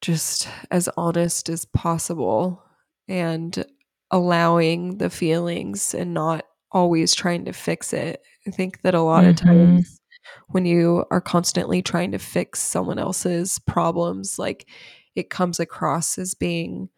[0.01, 2.63] just as honest as possible
[3.09, 3.65] and
[4.11, 8.23] allowing the feelings and not always trying to fix it.
[8.47, 9.37] I think that a lot of Mhm.
[9.37, 10.01] times
[10.49, 14.69] when you are constantly trying to fix someone else's problems, like
[15.15, 16.89] it comes across as being,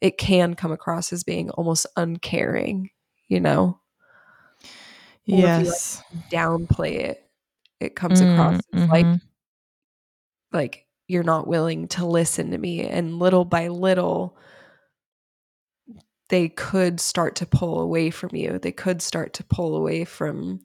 [0.00, 2.90] it can come across as being almost uncaring,
[3.28, 3.80] you know?
[5.30, 6.02] Or if you Yes.
[6.02, 7.30] like downplay it,
[7.80, 9.20] it comes across Mm, as like, mhm.
[10.52, 12.82] like you're not willing to listen to me.
[12.86, 14.36] And little by little,
[16.30, 18.58] they could start to pull away from you.
[18.58, 20.62] They could start to pull away from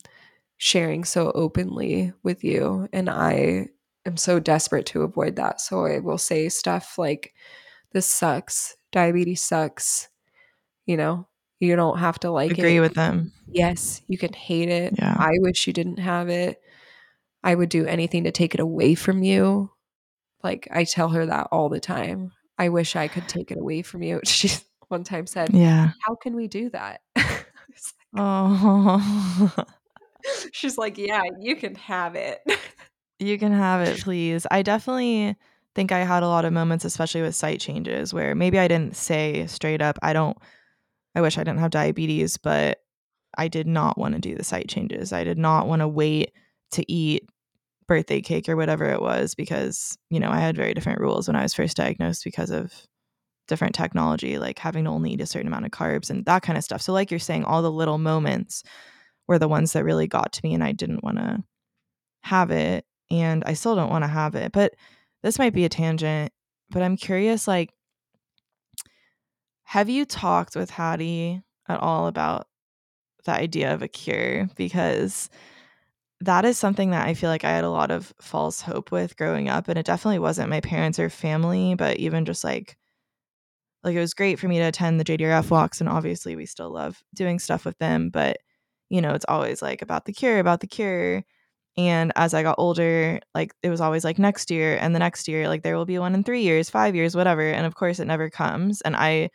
[0.57, 2.87] sharing so openly with you.
[2.93, 3.69] And I
[4.05, 5.59] am so desperate to avoid that.
[5.59, 7.33] So I will say stuff like,
[7.91, 8.77] this sucks.
[8.91, 10.07] Diabetes sucks.
[10.85, 11.27] You know,
[11.59, 12.81] you don't have to like Agree it.
[12.81, 13.31] with them.
[13.47, 14.93] Yes, you can hate it.
[14.99, 15.15] Yeah.
[15.17, 16.61] I wish you didn't have it.
[17.43, 19.71] I would do anything to take it away from you.
[20.43, 22.33] Like I tell her that all the time.
[22.57, 24.21] I wish I could take it away from you.
[24.25, 24.49] She
[24.95, 25.91] one time said, Yeah.
[26.05, 27.01] "How can we do that?"
[27.69, 29.51] It's Oh.
[30.53, 32.39] She's like, "Yeah, you can have it."
[33.19, 34.45] You can have it, please.
[34.51, 35.35] I definitely
[35.73, 38.95] think I had a lot of moments, especially with site changes, where maybe I didn't
[38.95, 40.37] say straight up, I don't,
[41.15, 42.79] I wish I didn't have diabetes, but
[43.37, 45.13] I did not want to do the site changes.
[45.13, 46.33] I did not want to wait
[46.71, 47.29] to eat
[47.87, 51.37] birthday cake or whatever it was because, you know, I had very different rules when
[51.37, 52.73] I was first diagnosed because of
[53.47, 56.57] different technology, like having to only eat a certain amount of carbs and that kind
[56.57, 56.81] of stuff.
[56.81, 58.63] So, like you're saying, all the little moments
[59.27, 61.43] were the ones that really got to me, and I didn't want to
[62.23, 64.51] have it and I still don't want to have it.
[64.51, 64.73] But
[65.21, 66.31] this might be a tangent,
[66.69, 67.71] but I'm curious like
[69.63, 72.47] have you talked with Hattie at all about
[73.25, 75.29] the idea of a cure because
[76.21, 79.17] that is something that I feel like I had a lot of false hope with
[79.17, 82.77] growing up and it definitely wasn't my parents or family, but even just like
[83.85, 86.71] like it was great for me to attend the JDRF walks and obviously we still
[86.71, 88.37] love doing stuff with them, but
[88.89, 91.23] you know, it's always like about the cure, about the cure.
[91.77, 95.27] And as I got older, like it was always like next year and the next
[95.27, 97.41] year, like there will be one in three years, five years, whatever.
[97.41, 98.81] And of course, it never comes.
[98.81, 99.29] And I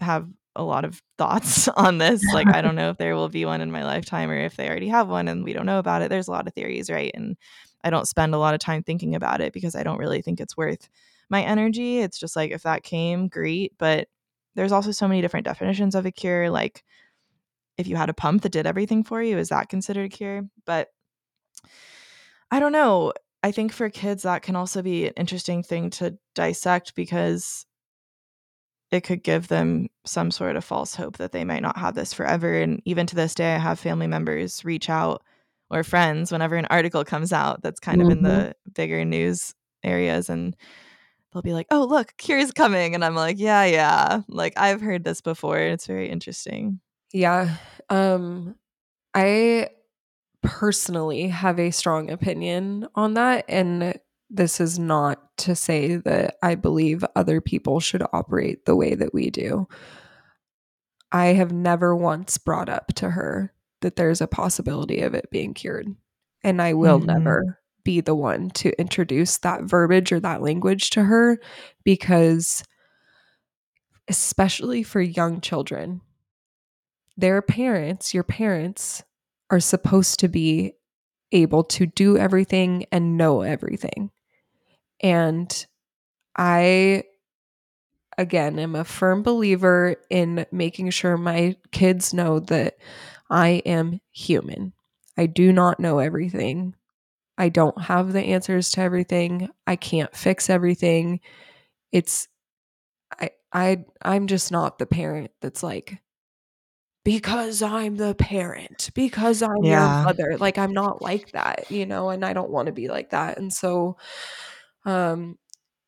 [0.00, 2.24] have a lot of thoughts on this.
[2.32, 4.68] Like, I don't know if there will be one in my lifetime or if they
[4.68, 6.08] already have one and we don't know about it.
[6.08, 7.10] There's a lot of theories, right?
[7.14, 7.36] And
[7.84, 10.40] I don't spend a lot of time thinking about it because I don't really think
[10.40, 10.88] it's worth
[11.28, 11.98] my energy.
[11.98, 13.72] It's just like if that came, great.
[13.78, 14.08] But
[14.54, 16.50] there's also so many different definitions of a cure.
[16.50, 16.84] Like,
[17.76, 20.42] if you had a pump that did everything for you, is that considered a cure?
[20.64, 20.88] But
[22.50, 23.12] I don't know.
[23.42, 27.66] I think for kids, that can also be an interesting thing to dissect because
[28.90, 32.12] it could give them some sort of false hope that they might not have this
[32.12, 32.54] forever.
[32.54, 35.22] And even to this day, I have family members reach out
[35.70, 38.26] or friends whenever an article comes out that's kind of in mm-hmm.
[38.26, 40.56] the bigger news areas and
[41.36, 42.94] they'll be like, oh, look, cure's coming.
[42.94, 44.22] And I'm like, yeah, yeah.
[44.28, 45.58] Like I've heard this before.
[45.58, 46.80] It's very interesting.
[47.12, 47.56] Yeah.
[47.90, 48.56] Um
[49.14, 49.68] I
[50.42, 53.98] personally have a strong opinion on that and
[54.30, 59.14] this is not to say that I believe other people should operate the way that
[59.14, 59.68] we do.
[61.12, 65.54] I have never once brought up to her that there's a possibility of it being
[65.54, 65.88] cured.
[66.42, 67.06] And I will Mhm.
[67.06, 71.38] never be the one to introduce that verbiage or that language to her
[71.84, 72.64] because,
[74.08, 76.00] especially for young children,
[77.16, 79.04] their parents, your parents,
[79.50, 80.72] are supposed to be
[81.30, 84.10] able to do everything and know everything.
[85.00, 85.66] And
[86.36, 87.04] I,
[88.18, 92.78] again, am a firm believer in making sure my kids know that
[93.30, 94.72] I am human.
[95.16, 96.74] I do not know everything.
[97.38, 99.48] I don't have the answers to everything.
[99.66, 101.20] I can't fix everything.
[101.92, 102.28] It's
[103.20, 105.98] I I I'm just not the parent that's like
[107.04, 109.86] because I'm the parent, because I'm Yeah.
[109.86, 110.36] your mother.
[110.38, 113.38] Like I'm not like that, you know, and I don't want to be like that.
[113.38, 113.96] And so
[114.84, 115.38] um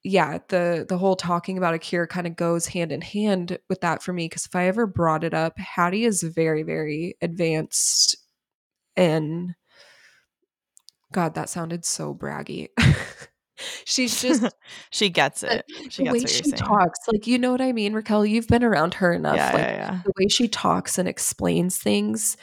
[0.05, 3.81] yeah, the the whole talking about a cure kind of goes hand in hand with
[3.83, 8.17] that for me because if I ever brought it up, Hattie is very very advanced
[8.97, 9.55] and
[11.13, 12.69] God, that sounded so braggy.
[13.85, 14.45] She's just
[14.91, 15.65] she gets it.
[15.89, 16.57] She the gets way what she saying.
[16.57, 18.25] talks, like you know what I mean, Raquel.
[18.25, 19.37] You've been around her enough.
[19.37, 20.01] Yeah, like yeah, yeah.
[20.05, 22.37] the way she talks and explains things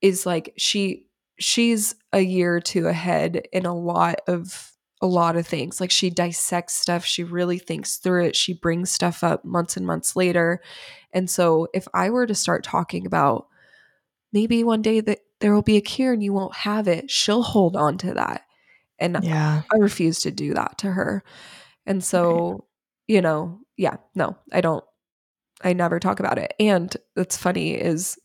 [0.00, 1.06] is like she
[1.38, 4.72] she's a year or two ahead in a lot of
[5.02, 5.80] a lot of things.
[5.80, 9.86] Like she dissects stuff, she really thinks through it, she brings stuff up months and
[9.86, 10.62] months later.
[11.12, 13.46] And so if I were to start talking about
[14.32, 17.42] maybe one day that there will be a cure and you won't have it, she'll
[17.42, 18.46] hold on to that.
[18.98, 19.60] And Yeah.
[19.70, 21.22] I refuse to do that to her.
[21.84, 22.64] And so,
[23.08, 24.82] you know, yeah, no, I don't
[25.62, 26.54] I never talk about it.
[26.58, 28.18] And it's funny is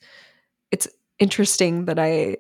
[0.71, 0.87] it's
[1.19, 2.37] interesting that I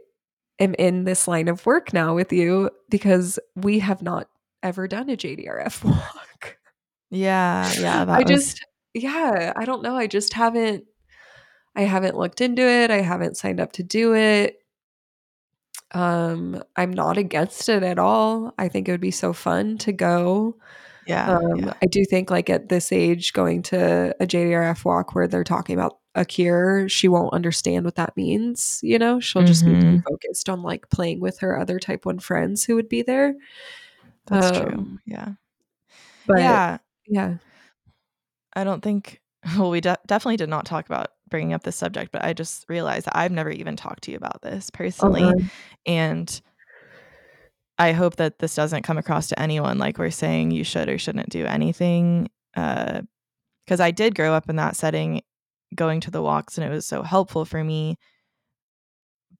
[0.59, 4.29] am in this line of work now with you because we have not
[4.63, 6.57] ever done a JDRF walk.
[7.09, 8.05] Yeah, yeah.
[8.07, 9.97] I was just yeah, I don't know.
[9.97, 10.85] I just haven't
[11.75, 12.91] I haven't looked into it.
[12.91, 14.55] I haven't signed up to do it.
[15.91, 18.53] Um, I'm not against it at all.
[18.57, 20.55] I think it would be so fun to go.
[21.07, 21.73] yeah, Um, yeah.
[21.81, 25.73] I do think like at this age, going to a JDRF walk where they're talking
[25.75, 28.79] about a cure, she won't understand what that means.
[28.83, 30.03] You know, she'll just be too Mhm.
[30.07, 33.35] focused on like playing with her other type one friends who would be there.
[34.27, 34.69] That's true.
[34.77, 35.33] Um, Yeah.
[36.27, 36.77] But yeah.
[37.07, 37.37] yeah,
[38.53, 39.21] I don't think
[39.57, 42.65] well, we de- definitely did not talk about bringing up this subject, but I just
[42.69, 45.23] realized that I've never even talked to you about this personally.
[45.23, 45.47] uh-huh.
[45.85, 46.41] And
[47.77, 50.97] I hope that this doesn't come across to anyone like we're saying you should or
[50.97, 52.29] shouldn't do anything.
[52.53, 55.21] Because I did grow up in that setting,
[55.75, 57.97] going to the walks, and it was so helpful for me.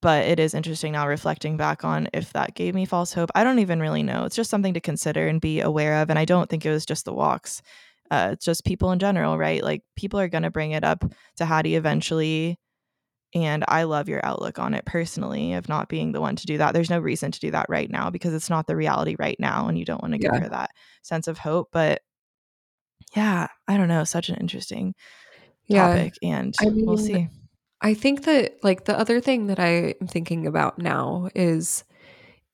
[0.02, 3.30] But it is interesting now reflecting back on if that gave me false hope.
[3.34, 4.24] I don't even really know.
[4.24, 6.08] It's just something to consider and be aware of.
[6.08, 7.60] And I don't think it was just the walks.
[8.10, 9.62] Uh, it's just people in general, right?
[9.62, 11.04] Like people are going to bring it up
[11.36, 12.58] to Hattie eventually.
[13.32, 16.58] And I love your outlook on it personally of not being the one to do
[16.58, 16.74] that.
[16.74, 19.68] There's no reason to do that right now because it's not the reality right now.
[19.68, 20.70] And you don't want to give her that
[21.02, 21.68] sense of hope.
[21.70, 22.02] But
[23.14, 24.02] yeah, I don't know.
[24.02, 24.94] Such an interesting
[25.68, 25.94] yeah.
[25.94, 26.14] topic.
[26.22, 27.28] And I we'll see.
[27.80, 31.84] I think that like the other thing that I am thinking about now is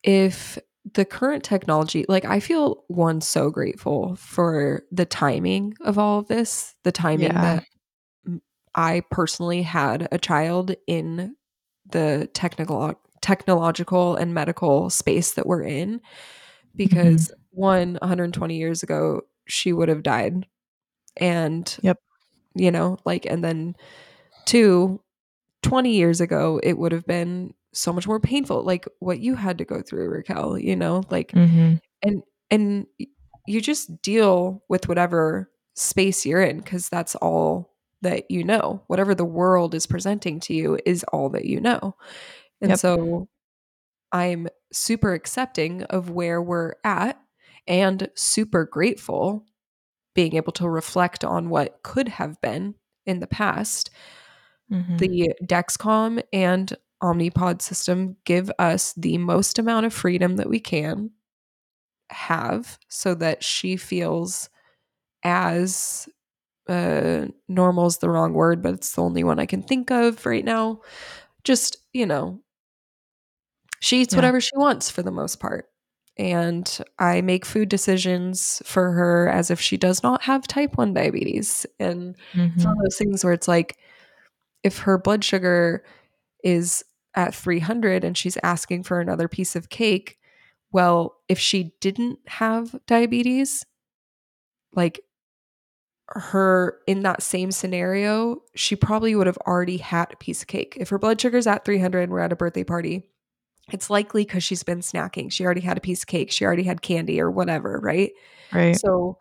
[0.03, 0.57] if
[0.93, 6.27] the current technology, like I feel one so grateful for the timing of all of
[6.27, 7.41] this, the timing Yeah.
[7.41, 8.39] that
[8.75, 11.35] I personally had a child in
[11.89, 16.01] the technical technological and medical space that we're in mm-hmm.
[16.75, 20.45] because one 120 years ago she would have died
[21.17, 21.99] and Yep.
[22.53, 23.75] you know like and then
[24.45, 25.01] two
[25.63, 29.57] 20 years ago it would have been so much more painful like what you had
[29.57, 32.87] to go through Raquel you know like hmm and and
[33.47, 38.83] you just deal with whatever space you're in because that's all that you know.
[38.87, 41.95] Whatever the world is presenting to you is all that you know.
[42.61, 42.79] And Yep.
[42.79, 43.27] so
[44.11, 47.19] i'm super accepting of where we're at
[47.67, 49.45] and super grateful
[50.15, 52.75] being able to reflect on what could have been
[53.05, 53.89] in the past
[54.69, 60.59] hmm the Dexcom and Omnipod system give us the most amount of freedom that we
[60.59, 61.11] can
[62.09, 64.49] have so that she feels
[65.23, 66.07] as
[66.69, 70.25] uh normal is the wrong word but it's the only one i can think of
[70.25, 70.81] right now.
[71.43, 72.41] Just you know
[73.79, 74.15] she eats Yeah.
[74.15, 75.69] whatever she wants for the most part.
[76.17, 80.93] And i make food decisions for her as if she does not have type 1
[80.93, 81.65] diabetes.
[81.79, 82.15] And
[82.55, 83.77] it's hmm one of those things where it's like
[84.63, 85.83] if her blood sugar
[86.43, 86.83] is
[87.17, 90.17] at 300 and she's asking for another piece of cake
[90.71, 93.65] well if she didn't have diabetes
[94.73, 95.01] like
[96.09, 100.77] her in that same scenario she probably would have already had a piece of cake
[100.79, 103.03] if her blood sugar's at 300 and we're at a birthday party
[103.73, 106.63] it's likely because she's been snacking she already had a piece of cake she already
[106.63, 108.11] had candy or whatever right
[108.51, 108.75] Right.
[108.75, 109.17] so,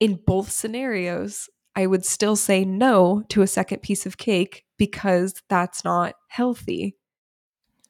[0.00, 5.42] in both scenarios, I would still say no to a second piece of cake because
[5.48, 6.96] that's not healthy.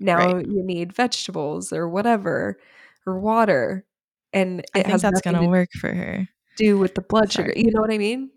[0.02, 0.46] Now Right.
[0.46, 2.58] you need vegetables or whatever
[3.06, 3.86] or water.
[4.32, 6.28] And it I think has that's going to work for her.
[6.56, 7.52] do with the blood sugar.
[7.56, 8.30] You know what I mean?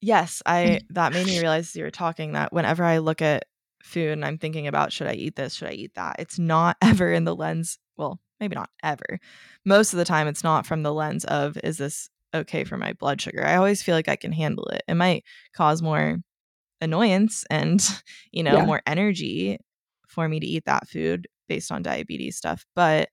[0.00, 3.46] Yes, I that made me realize as you were talking that whenever I look at
[3.82, 6.76] food and I'm thinking about should I eat this, should I eat that, it's not
[6.82, 9.18] ever in the lens, well, maybe not ever.
[9.64, 12.92] Most of the time it's not from the lens of is this okay for my
[12.92, 13.44] blood sugar?
[13.44, 14.82] I always feel like I can handle it.
[14.88, 16.18] It might cause more
[16.80, 17.82] annoyance and,
[18.32, 18.66] you know, Yeah.
[18.66, 19.58] more energy
[20.16, 23.08] for me to eat that food based on diabetes stuff, but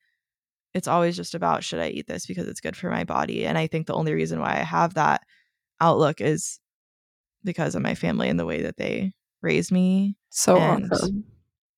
[0.74, 3.46] it's always just about should I eat this because it's good for my body?
[3.46, 5.22] And I think the only reason why I have that
[5.82, 6.60] outlook is
[7.44, 9.12] because of my family and the way that they
[9.44, 10.16] raised me.
[10.32, 11.26] So And- awesome.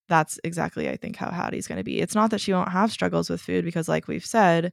[0.08, 2.00] That's exactly, I think, how Hattie's going to be.
[2.00, 4.72] It's not that she won't have struggles with food because, like we've said,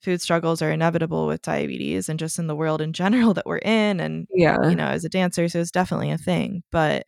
[0.00, 3.58] food struggles are inevitable with diabetes and just in the world in general that we're
[3.58, 4.56] in and Yeah.
[4.68, 7.06] you know as a dancer so it's definitely a thing but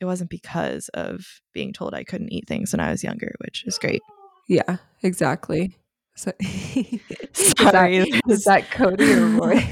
[0.00, 3.64] it wasn't because of being told i couldn't eat things when i was younger which
[3.66, 4.02] is great
[4.48, 5.76] Yeah, exactly.
[6.16, 9.64] So is that, is that Cody or Roy?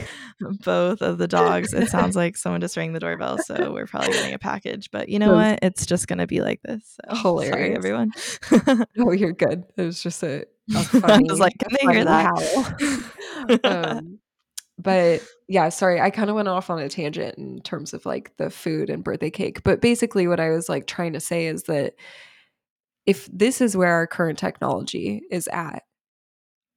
[0.64, 4.12] both of the dogs it sounds like someone just rang the doorbell so we're probably
[4.12, 7.46] getting a package but you know what it's just gonna be like this so sorry
[7.48, 7.76] Hilarious.
[7.78, 8.10] everyone
[8.96, 9.64] no, you're good.
[9.78, 12.26] It was just a, a i funny, was like can they hear that
[13.64, 13.96] howl.
[13.98, 14.18] um,
[14.78, 18.36] but yeah, sorry, I kind of went off on a tangent in terms of like
[18.36, 19.62] the food and birthday cake.
[19.62, 21.94] But basically, what I was like trying to say is that
[23.06, 25.84] if this is where our current technology is at,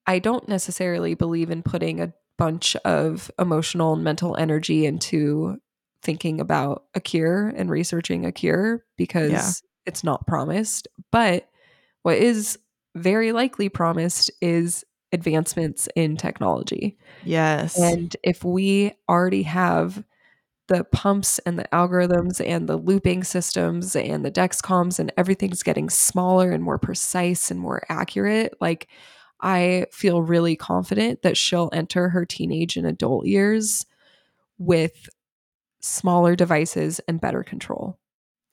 [0.06, 5.58] I don't necessarily believe in putting a bunch of emotional and mental energy into
[6.04, 9.50] thinking about a cure and researching a cure because Yeah.
[9.86, 10.88] it's not promised.
[11.12, 11.50] But
[12.04, 12.58] what is
[12.96, 16.98] very likely promised is advancements in technology.
[17.22, 20.04] yes And if we already have
[20.68, 25.90] the pumps and the algorithms and the looping systems and the Dexcoms and everything's getting
[25.90, 28.88] smaller and more precise and more accurate, like
[29.42, 33.86] I feel really confident that she'll enter her teenage and adult years
[34.60, 35.10] with
[35.82, 38.00] smaller devices and better control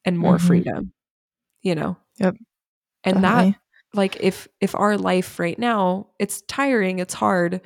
[0.05, 0.39] and more Mhm.
[0.39, 0.93] freedom,
[1.63, 1.97] you know?
[2.19, 2.37] Yep,
[3.05, 3.57] And that definitely.
[3.95, 7.61] Like if if our life right now it's tiring it's hard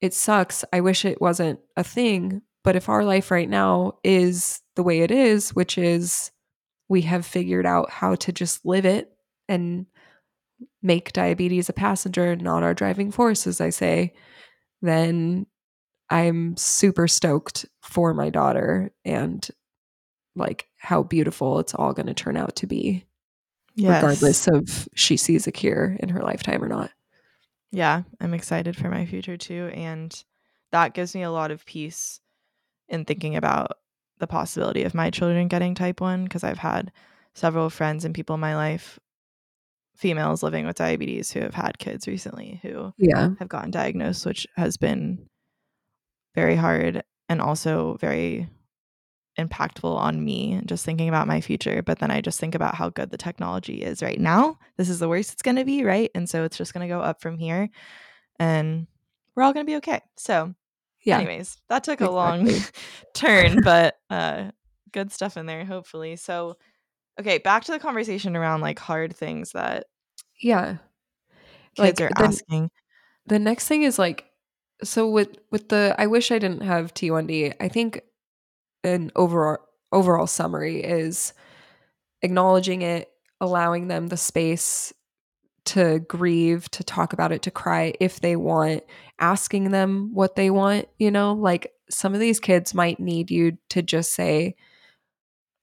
[0.00, 2.42] it sucks i wish it wasn't a thing.
[2.64, 6.30] But if our life right now is the way it is which is
[6.88, 9.10] we have figured out how to just live it
[9.48, 9.86] and
[10.82, 14.12] make diabetes a passenger not our driving force as i say
[14.82, 15.46] then
[16.10, 19.48] i'm super stoked for my daughter and
[20.36, 23.04] like how beautiful it's all going to turn out to be
[23.78, 24.02] yes.
[24.02, 26.90] regardless of she sees a cure in her lifetime or not.
[27.72, 30.24] yeah i'm excited for my future too and
[30.72, 32.20] that gives me a lot of peace
[32.88, 33.72] in thinking about
[34.18, 36.90] the possibility of my children getting type 1 because i've had
[37.34, 38.98] several friends and people in my life
[39.96, 43.30] females living with diabetes who have had kids recently who Yeah.
[43.38, 45.28] have gotten diagnosed which has been
[46.34, 48.48] very hard and also very
[49.38, 52.88] impactful on me just thinking about my future but then i just think about how
[52.90, 56.10] good the technology is right now this is the worst it's going to be right
[56.14, 57.70] and so it's just going to go up from here
[58.38, 58.86] and
[59.34, 60.54] we're all going to be okay so
[61.04, 61.18] Yeah.
[61.18, 62.48] anyways that took a long
[63.14, 64.50] turn but uh
[64.92, 66.56] good stuff in there hopefully so
[67.20, 69.84] okay back to the conversation around like hard things that
[70.40, 70.76] Yeah.
[71.76, 72.70] kids Like, are the- asking
[73.26, 74.24] The next thing is like
[74.84, 77.54] so with with the I wish I didn't have T1D.
[77.60, 78.00] I think
[78.84, 79.58] an overall
[79.92, 81.32] overall summary is
[82.22, 83.10] acknowledging it,
[83.40, 84.92] allowing them the space
[85.66, 88.84] to grieve, to talk about it, to cry if they want,
[89.20, 91.34] asking them what they want, you know?
[91.34, 94.56] Like some of these kids might need you to just say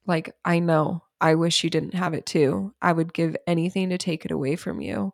[0.05, 1.03] like I know.
[1.21, 2.73] I wish you didn't have it too.
[2.81, 5.13] I would give anything to take it away from you.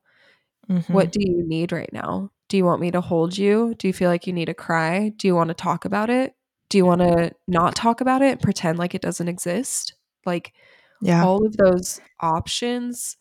[0.69, 0.89] Mhm.
[0.89, 2.31] What do you need right now?
[2.49, 3.75] Do you want me to hold you?
[3.75, 5.09] Do you feel like you need to cry?
[5.09, 6.35] Do you want to talk about it?
[6.71, 9.93] Do you want to not talk about it and pretend like it doesn't exist?
[10.25, 10.53] Like
[11.01, 13.17] yeah all of those options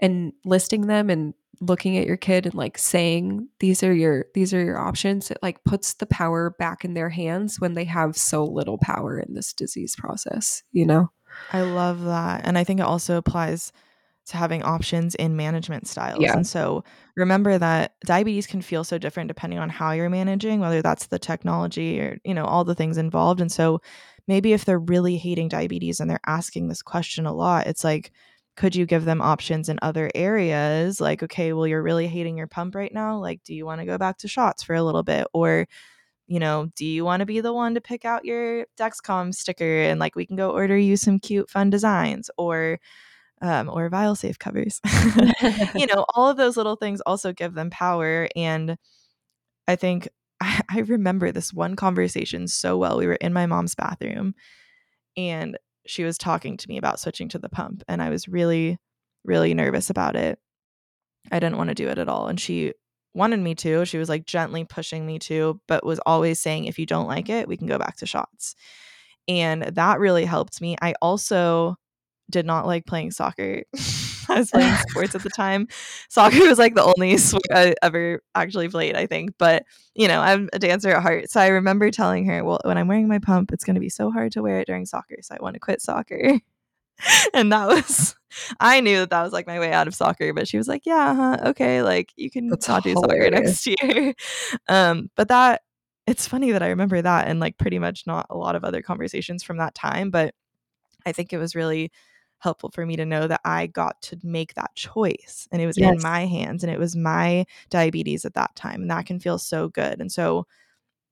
[0.00, 4.52] and listing them and looking at your kid and like saying these are your these
[4.52, 8.16] are your options it like puts the power back in their hands when they have
[8.16, 11.08] so little power in this disease process you know
[11.52, 12.42] I love that.
[12.44, 13.72] And I think it also applies
[14.26, 16.22] to having options in management styles.
[16.22, 16.32] Yeah.
[16.32, 16.82] And so
[17.16, 21.18] remember that diabetes can feel so different depending on how you're managing, whether that's the
[21.18, 23.40] technology or, you know, all the things involved.
[23.40, 23.80] And so
[24.26, 28.12] maybe if they're really hating diabetes and they're asking this question a lot, it's like,
[28.56, 31.00] could you give them options in other areas?
[31.00, 33.18] Like, okay, well, you're really hating your pump right now.
[33.18, 35.26] Like, do you want to go back to shots for a little bit?
[35.34, 35.66] Or,
[36.28, 39.82] you know, do you want to be the one to pick out your Dexcom sticker
[39.82, 42.78] and like we can go order you some cute, fun designs or,
[43.40, 44.80] um, or vial safe covers?
[45.74, 48.28] you know, all of those little things also give them power.
[48.36, 48.76] And
[49.66, 50.08] I think
[50.40, 52.98] I, I remember this one conversation so well.
[52.98, 54.34] We were in my mom's bathroom
[55.16, 57.82] and she was talking to me about switching to the pump.
[57.88, 58.78] And I was really,
[59.24, 60.38] really nervous about it.
[61.30, 62.28] I didn't want to do it at all.
[62.28, 62.72] And she
[63.14, 63.84] wanted me to.
[63.84, 67.28] She was like gently pushing me to, but was always saying, if you don't like
[67.28, 68.54] it, we can go back to shots.
[69.28, 70.76] And that really helped me.
[70.82, 71.76] I also
[72.30, 73.62] did not like playing soccer.
[74.28, 75.68] I was playing sports at the time.
[76.08, 79.34] Soccer was like the only sport I ever actually played, I think.
[79.38, 79.64] But,
[79.94, 81.30] you know, I'm a dancer at heart.
[81.30, 83.90] So I remember telling her, well, when I'm wearing my pump, it's going to be
[83.90, 85.16] so hard to wear it during soccer.
[85.22, 86.40] So I want to quit soccer.
[87.34, 88.14] and that was
[88.60, 90.86] I knew that that was like my way out of soccer, but she was like,
[90.86, 94.14] "Yeah, uh-huh, okay, like you can That's not do soccer next year."
[94.68, 95.62] Um, but that
[96.06, 98.82] it's funny that I remember that and like pretty much not a lot of other
[98.82, 100.34] conversations from that time, but
[101.06, 101.90] I think it was really
[102.44, 105.78] helpful for me to know that I got to make that choice and it was
[105.78, 109.38] in my hands and it was my diabetes at that time and that can feel
[109.38, 110.00] so good.
[110.00, 110.46] And so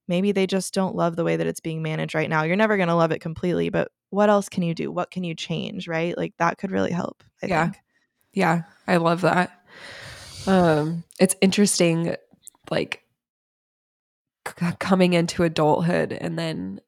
[0.08, 2.44] maybe they just don't love the way that it's being managed right now.
[2.44, 4.92] You're never going to love it completely, but what else can you do?
[4.92, 6.16] What can you change, right?
[6.16, 7.64] Like that could really help, I Yeah.
[7.64, 7.76] think.
[8.34, 9.50] Yeah, I love that.
[10.46, 12.14] Um, it's interesting,
[12.70, 13.02] like
[14.46, 16.80] c- coming into adulthood and then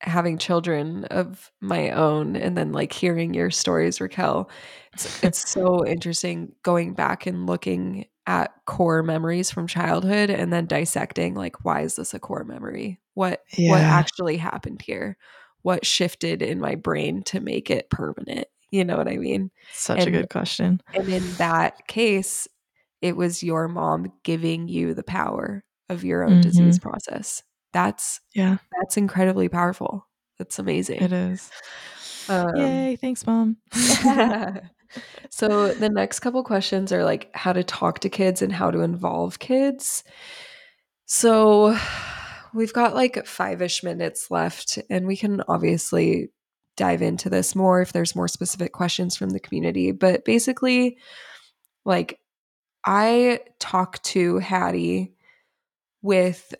[0.00, 4.50] having children of my own, and then like hearing your stories, Raquel.
[4.94, 10.66] It's it's so interesting going back and looking at core memories from childhood, and then
[10.66, 13.00] dissecting like why is this a core memory?
[13.14, 15.16] What what actually happened here?
[15.62, 18.48] What shifted in my brain to make it permanent?
[18.70, 19.50] You know what I mean?
[19.72, 20.80] Such a good question.
[20.94, 22.46] And in that case,
[23.02, 26.88] it was your mom giving you the power of your own disease mm-hmm.
[26.88, 27.42] process.
[27.72, 30.06] That's Yeah, that's incredibly powerful.
[30.38, 31.02] That's amazing.
[31.02, 31.50] it is.
[32.28, 33.56] Um, Yay, thanks, mom.
[35.30, 38.80] so the next couple questions are like how to talk to kids and how to
[38.80, 40.04] involve kids.
[41.06, 41.76] So
[42.54, 46.30] we've got like five-ish minutes left, and we can obviously
[46.76, 49.92] dive into this more if there's more specific questions from the community.
[49.92, 50.98] But basically,
[51.84, 52.20] like
[52.84, 55.14] I talk to Hattie
[56.02, 56.54] with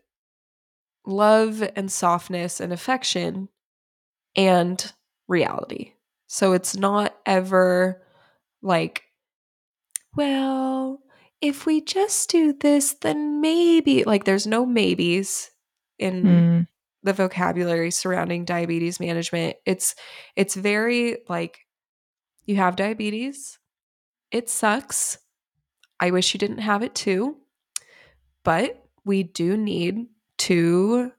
[1.11, 3.49] love and softness and affection
[4.37, 4.93] and
[5.29, 5.95] reality.
[6.27, 8.03] So it's not ever
[8.63, 9.03] like,
[10.17, 11.01] well,
[11.41, 15.51] if we just do this, then maybe, like, there's no maybes
[15.99, 16.67] in Mm,
[17.03, 19.57] the vocabulary surrounding diabetes management.
[19.67, 19.95] It's
[20.37, 21.61] it's very like
[22.47, 23.59] you have diabetes.
[24.31, 25.19] It sucks.
[25.99, 27.37] I wish you didn't have it too.
[28.45, 30.07] But we do need
[30.41, 31.13] to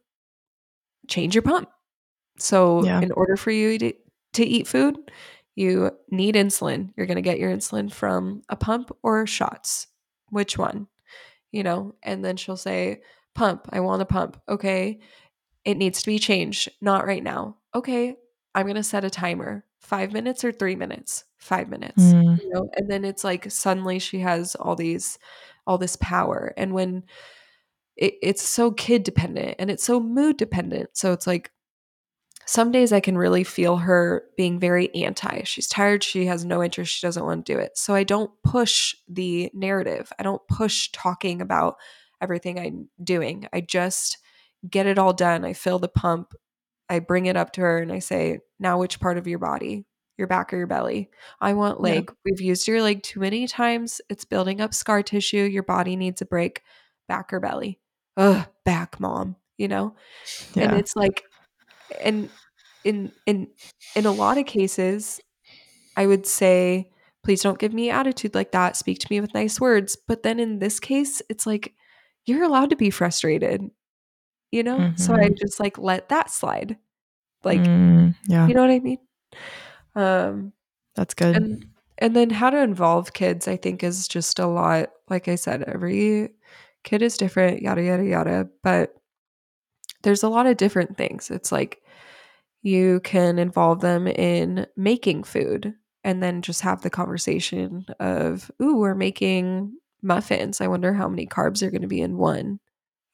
[1.08, 1.70] change your pump.
[2.38, 3.02] So Yeah.
[3.02, 3.94] in order for you to,
[4.34, 4.98] to eat food,
[5.56, 6.92] you need insulin.
[6.96, 9.88] You're going to get your insulin from a pump or shots.
[10.30, 10.88] Which one?
[11.52, 13.02] You know, and then she'll say,
[13.36, 15.00] "Pump, I want a pump." Okay.
[15.66, 16.70] It needs to be changed.
[16.80, 17.58] Not right now.
[17.76, 18.16] Okay.
[18.56, 19.66] I'm going to set a timer.
[19.80, 21.26] 5 minutes or 3 minutes?
[21.38, 22.02] 5 minutes.
[22.02, 22.42] Mm.
[22.42, 25.20] You know, and then it's like suddenly she has all these
[25.68, 27.04] all this power and when
[28.02, 30.90] it, it's so kid dependent and it's so mood dependent.
[30.94, 31.52] So it's like
[32.48, 35.44] some days I can really feel her being very anti.
[35.44, 36.04] She's tired.
[36.04, 36.92] She has no interest.
[36.92, 37.78] She doesn't want to do it.
[37.78, 40.12] So I don't push the narrative.
[40.20, 41.76] I don't push talking about
[42.20, 43.48] everything I'm doing.
[43.54, 44.18] I just
[44.68, 45.46] get it all done.
[45.46, 46.34] I fill the pump.
[46.90, 49.86] I bring it up to her and I say, now which part of your body?
[50.18, 51.12] Your back or your belly?
[51.40, 51.94] I want Yeah.
[51.96, 52.14] leg.
[52.26, 54.02] We've used your leg too many times.
[54.10, 55.44] It's building up scar tissue.
[55.44, 56.64] Your body needs a break.
[57.08, 57.81] Back or belly?
[58.18, 59.36] Ugh, back, mom.
[59.58, 59.96] You know?
[60.58, 61.24] and it's like
[62.02, 62.30] and
[62.84, 63.48] in in
[63.96, 65.20] in a lot of cases
[65.98, 66.90] i would say
[67.24, 70.40] please don't give me attitude like that speak to me with nice words but then
[70.40, 71.74] in this case it's like
[72.26, 73.62] you're allowed to be frustrated
[74.52, 75.38] you know so i Mhm.
[75.40, 76.78] just like let that slide
[77.44, 79.00] like Mm, yeah, you know what i mean
[79.96, 80.54] um
[80.96, 81.36] that's good.
[81.36, 81.66] and
[81.98, 85.64] and then how to involve kids i think is just a lot like i said
[85.64, 86.30] every
[86.84, 88.94] kid is different yada yada yada but
[90.04, 91.30] there's a lot of different things.
[91.30, 91.82] It's like
[92.64, 95.74] you can involve them in making food
[96.04, 100.62] and then just have the conversation of ooh we're making muffins.
[100.62, 102.60] I wonder how many carbs are going to be in one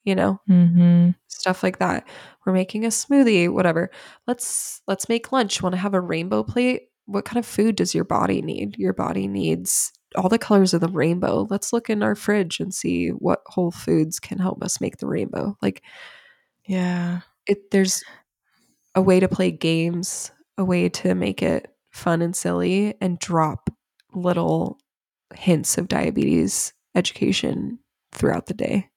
[0.03, 0.39] you know?
[0.47, 2.07] Hmm stuff like that.
[2.45, 3.91] We're making a smoothie whatever.
[4.25, 5.61] Let's let's make lunch.
[5.61, 6.89] Want to have a rainbow plate?
[7.05, 8.77] What kind of food does your body need?
[8.77, 12.73] Your body needs all the colors of the rainbow let's look in our fridge and
[12.73, 15.83] see what whole foods can help us make the rainbow like
[16.65, 17.21] Yeah.
[17.45, 18.03] it there's
[18.95, 23.69] a way to play games a way to make it fun and silly and drop
[24.13, 24.77] little
[25.35, 27.77] hints of diabetes education
[28.13, 28.89] throughout the day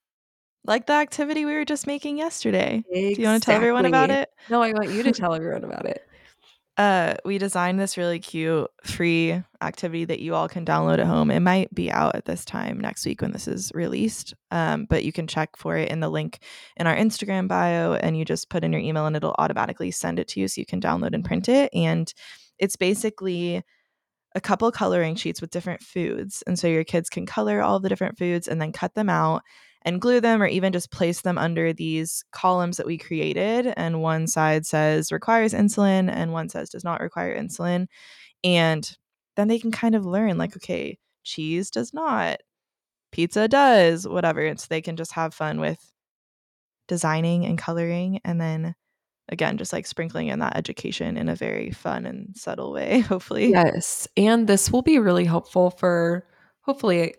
[0.64, 2.84] Like the activity we were just making yesterday.
[2.92, 4.28] Do you want to tell everyone about it?
[4.48, 6.06] no i want you to tell everyone about it
[6.76, 11.30] Uh, we designed this really cute free activity that you all can download at home.
[11.30, 15.04] It might be out at this time next week when this is released, um, but
[15.04, 16.38] you can check for it in the link
[16.78, 20.18] in our Instagram bio, and you just put in your email, and it'll automatically send
[20.18, 21.70] it to you, so you can download and print it.
[21.74, 22.10] And
[22.58, 23.62] it's basically
[24.34, 27.90] a couple coloring sheets with different foods, and so your kids can color all the
[27.90, 29.42] different foods and then cut them out.
[29.82, 33.72] And glue them or even just place them under these columns that we created.
[33.76, 37.86] And one side says requires insulin and one says does not require insulin.
[38.44, 38.90] And
[39.36, 42.40] then they can kind of learn like, okay, cheese does not,
[43.12, 44.44] pizza does, whatever.
[44.44, 45.90] And so they can just have fun with
[46.90, 48.74] designing and coloring and then
[49.28, 53.50] again just like sprinkling in that education in a very fun and subtle way hopefully
[53.50, 56.26] yes and this will be really helpful for
[56.62, 57.14] hopefully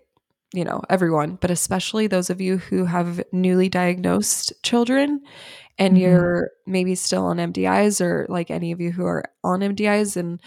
[0.54, 5.22] you know everyone but especially those of you who have newly diagnosed children
[5.78, 6.04] and mm-hmm.
[6.04, 10.40] you're maybe still on MDIs or like any of you who are on MDIs and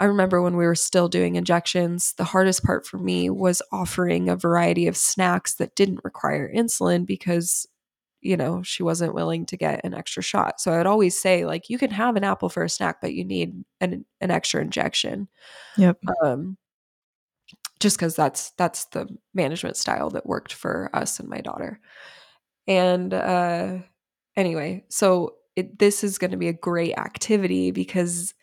[0.00, 4.28] I remember when we were still doing injections, the hardest part for me was offering
[4.28, 7.66] a variety of snacks that didn't require insulin because
[8.20, 10.60] you know, she wasn't willing to get an extra shot.
[10.60, 13.24] So I'd always say, like, you can have an apple for a snack, but you
[13.24, 15.28] need an an extra injection.
[15.76, 15.98] Yep.
[16.24, 16.56] Um,
[17.80, 21.80] just because that's that's the management style that worked for us and my daughter.
[22.66, 23.78] And uh,
[24.36, 28.34] anyway, so it, this is going to be a great activity because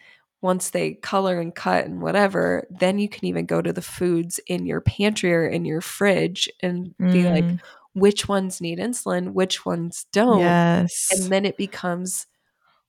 [0.41, 4.39] once they color and cut and whatever, then you can even go to the foods
[4.47, 7.11] in your pantry or in your fridge and mm.
[7.11, 7.59] be like, mm
[7.95, 10.41] which ones need insulin, which ones don't.
[10.41, 11.07] Yes.
[11.11, 12.27] And then it becomes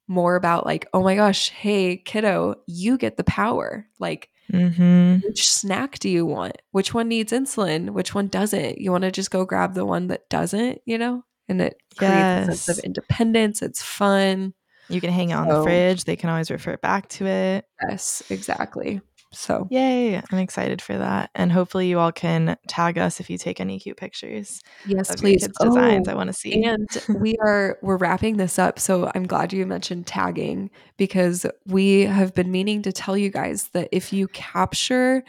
[0.09, 3.87] more about like, oh my gosh, hey, kiddo, you get the power.
[4.01, 5.27] Like, mm-hmm.
[5.27, 6.61] which snack do you want?
[6.73, 7.91] Which one needs insulin?
[7.91, 8.79] Which one doesn't?
[8.79, 11.25] You want to just go grab the one that doesn't, you know?
[11.49, 12.49] And it creates yes.
[12.49, 13.63] a sense of independence.
[13.63, 14.55] It's fun.
[14.89, 16.05] You can hang it on so, the fridge.
[16.05, 17.65] They can always refer back to it.
[17.89, 19.01] Yes, exactly.
[19.33, 21.31] So, yay, I'm excited for that.
[21.35, 24.63] And hopefully, you all can tag us if you take any cute pictures.
[24.87, 25.49] Yes, please.
[25.61, 26.65] Oh, designs I want to see.
[26.65, 32.03] And we are we're wrapping this up, so I'm glad you mentioned tagging because we
[32.03, 35.25] have been meaning to tell you guys that if you capture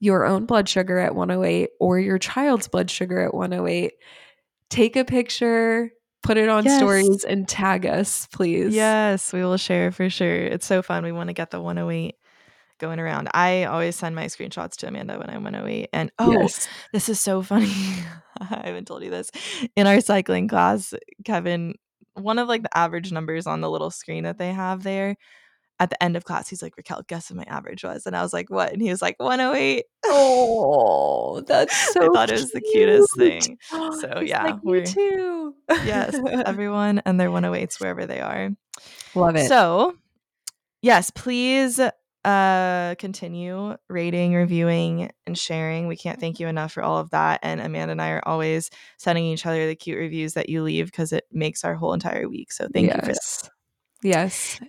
[0.00, 3.92] your own blood sugar at 108 or your child's blood sugar at 108,
[4.68, 6.76] take a picture, put it on yes.
[6.76, 8.74] stories and tag us, please.
[8.74, 10.34] Yes, we will share for sure.
[10.34, 11.04] It's so fun.
[11.04, 12.16] We want to get the 108
[12.82, 13.30] going around.
[13.32, 15.88] I always send my screenshots to Amanda when I'm 108.
[15.92, 16.68] And oh, yes.
[16.92, 17.72] this is so funny.
[18.40, 19.30] I haven't told you this.
[19.76, 20.92] In our cycling class,
[21.24, 21.76] Kevin,
[22.14, 25.16] one of like the average numbers on the little screen that they have there,
[25.78, 28.06] at the end of class, he's like, Raquel, guess what my average was?
[28.06, 28.72] And I was like, what?
[28.72, 29.84] And he was like, 108.
[30.04, 33.58] Oh, oh that's so I thought it was the cutest thing.
[33.70, 35.54] So he's yeah, like, we're too.
[35.68, 38.50] yes, everyone and their 108s wherever they are.
[39.14, 39.48] Love it.
[39.48, 39.96] So
[40.82, 41.80] yes, please
[42.24, 45.88] uh continue rating reviewing and sharing.
[45.88, 48.70] We can't thank you enough for all of that and amanda and i are always
[48.96, 52.28] sending each other the cute reviews that you leave because it makes our whole entire
[52.28, 52.96] week so thank yes.
[52.96, 53.50] you for that.
[54.02, 54.60] Yes.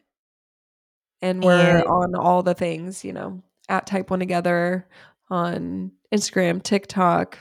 [1.22, 4.88] And we're and, on all the things you know at type one together
[5.30, 7.38] on instagram tiktok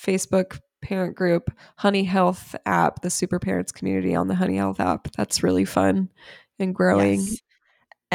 [0.00, 5.08] facebook parent group honey health app the super parents community on the honey health app.
[5.16, 6.10] That's really fun
[6.58, 7.20] and growing.
[7.20, 7.40] Yes.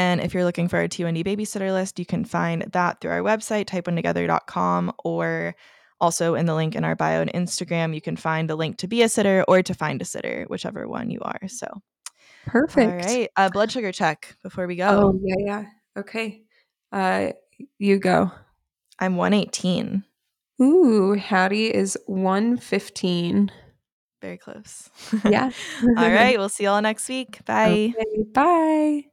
[0.01, 3.21] And if you're looking for our T1D babysitter list, you can find that through our
[3.21, 5.55] website, type1together.com, or
[5.99, 8.87] also in the link in our bio and Instagram, you can find the link to
[8.87, 11.47] be a sitter or to find a sitter, whichever one you are.
[11.47, 11.67] So
[12.47, 12.91] perfect.
[12.91, 13.29] All right.
[13.35, 14.87] Uh, blood sugar check before we go.
[14.89, 15.65] Oh, yeah, yeah.
[15.95, 16.41] Okay.
[16.91, 17.33] Uh,
[17.77, 18.31] you go.
[18.97, 20.03] I'm 118.
[20.63, 23.51] Ooh, Hattie is 115.
[24.19, 24.89] Very close.
[25.29, 25.51] Yeah.
[25.83, 26.37] all right.
[26.39, 27.45] We'll see y'all next week.
[27.45, 27.93] Bye.
[27.95, 29.10] Okay, bye.